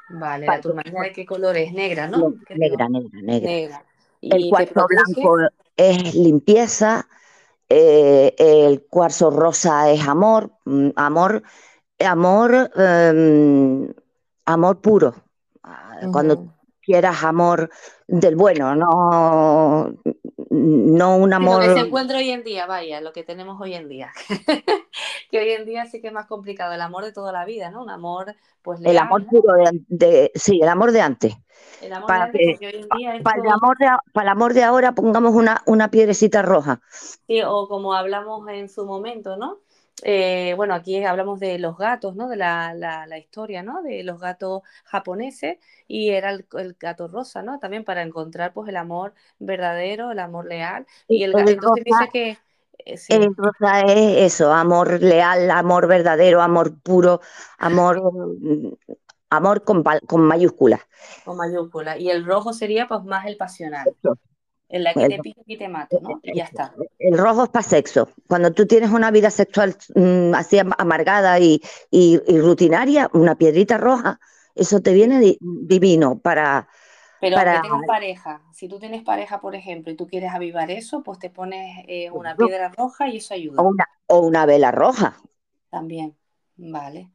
[0.09, 2.33] Vale, la turmalina de qué color es, negra, ¿no?
[2.49, 3.85] Negra, negra, negra.
[4.21, 5.37] El cuarzo blanco
[5.75, 7.07] es limpieza,
[7.69, 11.43] eh, el cuarzo rosa es amor, mm, amor,
[11.99, 13.93] amor, em,
[14.45, 15.15] amor puro.
[15.63, 16.54] Ah, cuando
[16.85, 17.69] quieras amor
[18.07, 19.93] del bueno, no,
[20.49, 21.65] no un amor.
[21.65, 24.11] Lo que se encuentra hoy en día, vaya, lo que tenemos hoy en día.
[25.31, 27.71] que hoy en día sí que es más complicado, el amor de toda la vida,
[27.71, 27.83] ¿no?
[27.83, 28.79] Un amor, pues.
[28.83, 29.53] el amor puro
[29.87, 31.35] de, sí, el amor de antes.
[31.81, 34.53] El amor para de antes, hoy en día para, el amor de, para el amor
[34.53, 36.81] de ahora pongamos una, una piedrecita roja.
[37.27, 39.59] Sí, o como hablamos en su momento, ¿no?
[40.03, 42.27] Eh, bueno, aquí hablamos de los gatos, ¿no?
[42.27, 43.81] De la, la, historia, ¿no?
[43.81, 46.45] De los gatos japoneses y era el,
[46.79, 47.59] gato rosa, ¿no?
[47.59, 50.85] También para encontrar, pues, el amor verdadero, el amor leal.
[51.07, 52.37] Y el gato, dice que...
[52.77, 57.21] Eh, el rosa es eso, amor leal, amor verdadero, amor puro,
[57.57, 58.01] amor...
[58.39, 58.73] Mm,
[59.29, 60.81] amor con, con mayúsculas.
[61.23, 61.99] Con mayúsculas.
[61.99, 63.85] Y el rojo sería, pues, más el pasional.
[64.67, 66.19] En la que te pico y te mato, ¿no?
[66.23, 66.73] Y ya está.
[66.97, 68.09] El rojo es para sexo.
[68.27, 71.61] Cuando tú tienes una vida sexual mm, así amargada y,
[72.27, 74.19] rutinaria, una piedrita roja,
[74.55, 76.67] eso te viene divino para...
[77.21, 77.61] Pero para...
[77.61, 81.19] que tengas pareja, si tú tienes pareja, por ejemplo, y tú quieres avivar eso, pues
[81.19, 83.63] te pones eh, una piedra roja y eso ayuda.
[84.07, 85.15] o una vela roja.
[85.69, 86.15] También,
[86.57, 87.11] vale.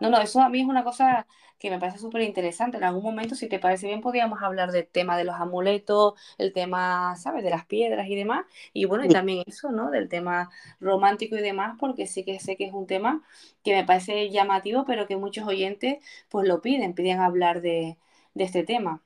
[0.00, 1.26] No, no, eso a mí es una cosa
[1.64, 2.76] que me parece súper interesante.
[2.76, 6.52] En algún momento, si te parece bien, podríamos hablar del tema de los amuletos, el
[6.52, 8.44] tema, ¿sabes?, de las piedras y demás.
[8.74, 12.56] Y bueno, y también eso, ¿no?, del tema romántico y demás, porque sí que sé
[12.56, 13.22] que es un tema
[13.62, 17.96] que me parece llamativo, pero que muchos oyentes, pues lo piden, piden hablar de,
[18.34, 19.00] este tema.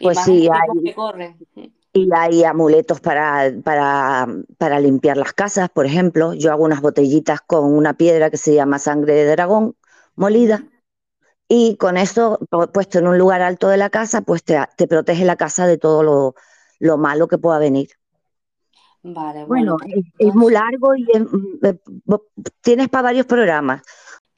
[0.00, 0.94] Pues sí, hay,
[1.92, 4.26] y hay amuletos para, para,
[4.56, 6.32] para, limpiar las casas, por ejemplo.
[6.32, 9.76] Yo hago unas botellitas con una piedra que se llama sangre de dragón
[10.14, 10.64] molida
[11.48, 12.38] y con eso,
[12.72, 16.34] puesto en un lugar alto de la casa, pues te, protege la casa de todo
[16.80, 17.88] lo, malo que pueda venir.
[19.02, 21.78] Vale, bueno, pues es, muy largo y mm, eh,
[22.60, 23.82] tienes para varios programas.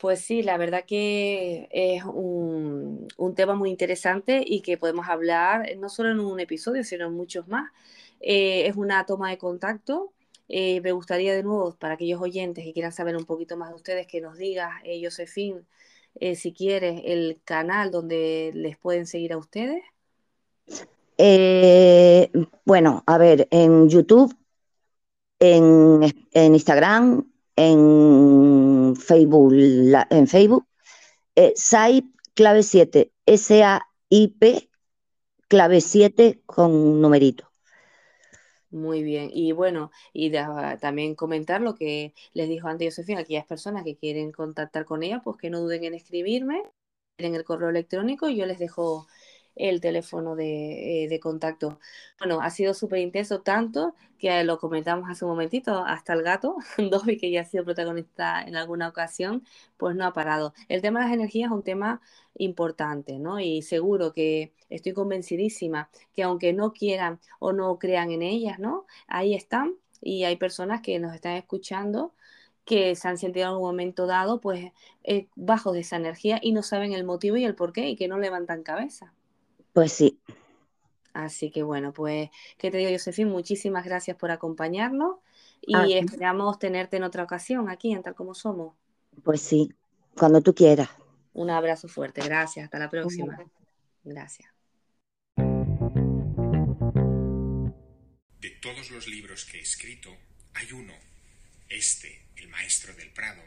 [0.01, 3.07] Pues sí, la verdad que es un,
[3.37, 7.49] tema muy interesante y que podemos hablar no solo en un episodio, sino en muchos
[7.49, 7.71] más.
[8.21, 10.13] Eh, es una toma de contacto.
[10.49, 13.75] Eh, me gustaría de nuevo, para aquellos oyentes que quieran saber un poquito más de
[13.75, 15.67] ustedes, que nos digas, eh, Josefín,
[16.21, 19.83] eh, si quieres, el canal donde les pueden seguir a ustedes.
[21.17, 22.31] Eh,
[22.65, 24.35] bueno, a ver, en YouTube,
[25.39, 26.03] en,
[26.33, 30.67] Instagram, en Facebook, en Facebook,
[31.35, 34.71] eh, SAIP clave 7, S-A-I-P
[35.49, 37.50] clave 7 con numerito.
[38.71, 39.31] Muy bien.
[39.33, 40.31] Y bueno, y
[40.81, 45.21] también comentar lo que les dijo antes Josefina, aquellas personas que quieren contactar con ella,
[45.25, 46.63] pues que no duden en escribirme
[47.19, 49.07] en el correo electrónico y yo les dejo
[49.69, 51.79] el teléfono de, eh, de contacto.
[52.19, 56.57] Bueno, ha sido súper intenso, tanto que lo comentamos hace un momentito, hasta el gato,
[56.79, 59.45] Dobby, que ya ha sido protagonista en alguna ocasión,
[59.77, 60.55] pues no ha parado.
[60.69, 62.01] El tema de las energías es un tema
[62.37, 63.41] importante, ¿no?
[63.41, 68.87] Y seguro que estoy convencidísima que aunque no quieran o no crean en ellas, ¿no?
[69.09, 72.15] Ahí están y hay personas que nos están escuchando
[72.65, 74.73] que se han sentido en algún momento dado, pues,
[75.05, 78.09] eh, bajo de esa energía y no saben el motivo y el porqué y que
[78.09, 79.13] no levantan cabeza.
[79.73, 80.21] Pues sí.
[81.13, 83.29] Así que bueno, pues, ¿qué te digo, Josefín?
[83.29, 85.17] Muchísimas gracias por acompañarnos
[85.61, 88.75] y esperamos tenerte en otra ocasión aquí en Tal Como Somos.
[89.23, 89.75] Pues sí,
[90.17, 90.89] cuando tú quieras.
[91.33, 93.39] Un abrazo fuerte, gracias, hasta la próxima.
[94.05, 94.51] Gracias.
[98.41, 100.11] De todos los libros que he escrito,
[100.55, 100.95] hay uno,
[101.69, 103.43] este, El Maestro del Prado,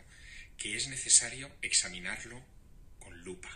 [0.57, 2.41] que es necesario examinarlo
[2.99, 3.49] con lupa.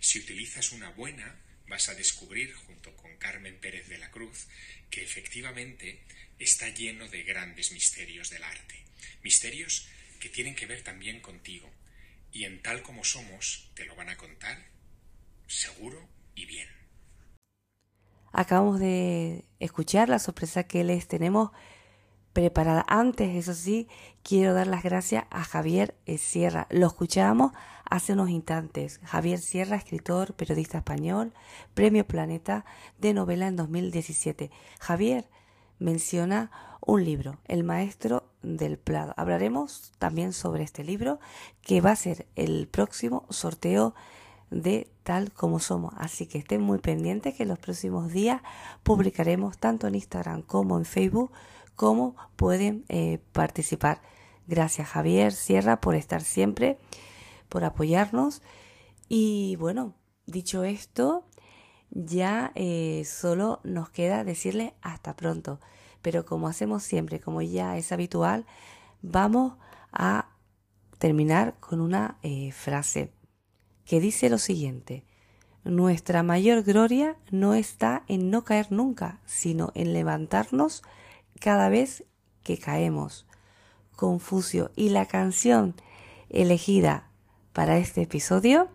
[0.00, 4.46] Si utilizas una buena, vas a descubrir, junto con Carmen Pérez de la Cruz,
[4.90, 6.02] que efectivamente
[6.38, 8.84] está lleno de grandes misterios del arte.
[9.22, 9.88] Misterios
[10.20, 11.70] que tienen que ver también contigo.
[12.32, 14.66] Y en tal como somos, te lo van a contar
[15.46, 16.68] seguro y bien.
[18.32, 21.50] Acabamos de escuchar la sorpresa que les tenemos
[22.32, 22.84] preparada.
[22.86, 23.88] Antes, eso sí,
[24.22, 26.66] quiero dar las gracias a Javier Sierra.
[26.70, 27.52] Lo escuchábamos
[27.90, 29.00] hace unos instantes.
[29.04, 31.32] Javier Sierra, escritor, periodista español,
[31.74, 32.64] Premio Planeta
[32.98, 34.50] de novela en 2017.
[34.80, 35.28] Javier
[35.78, 36.50] menciona
[36.84, 39.14] un libro, El Maestro del Plado.
[39.16, 41.18] Hablaremos también sobre este libro
[41.62, 43.94] que va a ser el próximo sorteo
[44.50, 45.92] de tal como somos.
[45.98, 48.40] Así que estén muy pendientes que en los próximos días
[48.82, 51.32] publicaremos tanto en Instagram como en Facebook
[51.76, 54.00] cómo pueden eh, participar.
[54.46, 56.78] Gracias Javier Sierra por estar siempre
[57.48, 58.42] por apoyarnos.
[59.08, 59.94] Y bueno,
[60.26, 61.24] dicho esto,
[61.90, 65.60] ya eh, solo nos queda decirle hasta pronto.
[66.02, 68.46] Pero como hacemos siempre, como ya es habitual,
[69.02, 69.54] vamos
[69.92, 70.30] a
[70.98, 73.12] terminar con una eh, frase
[73.84, 75.04] que dice lo siguiente.
[75.64, 80.82] Nuestra mayor gloria no está en no caer nunca, sino en levantarnos
[81.40, 82.04] cada vez
[82.42, 83.26] que caemos.
[83.96, 84.70] Confucio.
[84.76, 85.74] Y la canción
[86.30, 87.07] elegida
[87.58, 88.68] para este episodio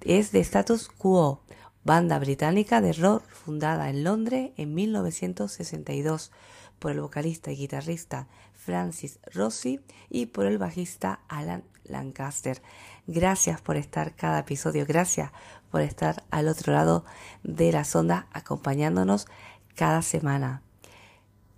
[0.00, 1.40] es de status quo
[1.82, 6.30] banda británica de rock fundada en Londres en 1962
[6.78, 12.62] por el vocalista y guitarrista Francis Rossi y por el bajista Alan Lancaster.
[13.08, 15.32] Gracias por estar cada episodio, gracias
[15.72, 17.04] por estar al otro lado
[17.42, 19.26] de las ondas acompañándonos
[19.74, 20.62] cada semana.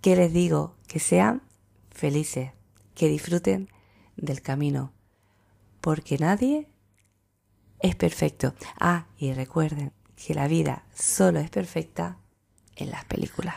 [0.01, 0.73] ¿Qué les digo?
[0.87, 1.43] Que sean
[1.91, 2.49] felices,
[2.95, 3.69] que disfruten
[4.15, 4.91] del camino,
[5.87, 6.67] porque nadie
[7.79, 8.53] es perfecto.
[8.77, 12.17] Ah, y recuerden que la vida solo es perfecta
[12.75, 13.55] en las películas.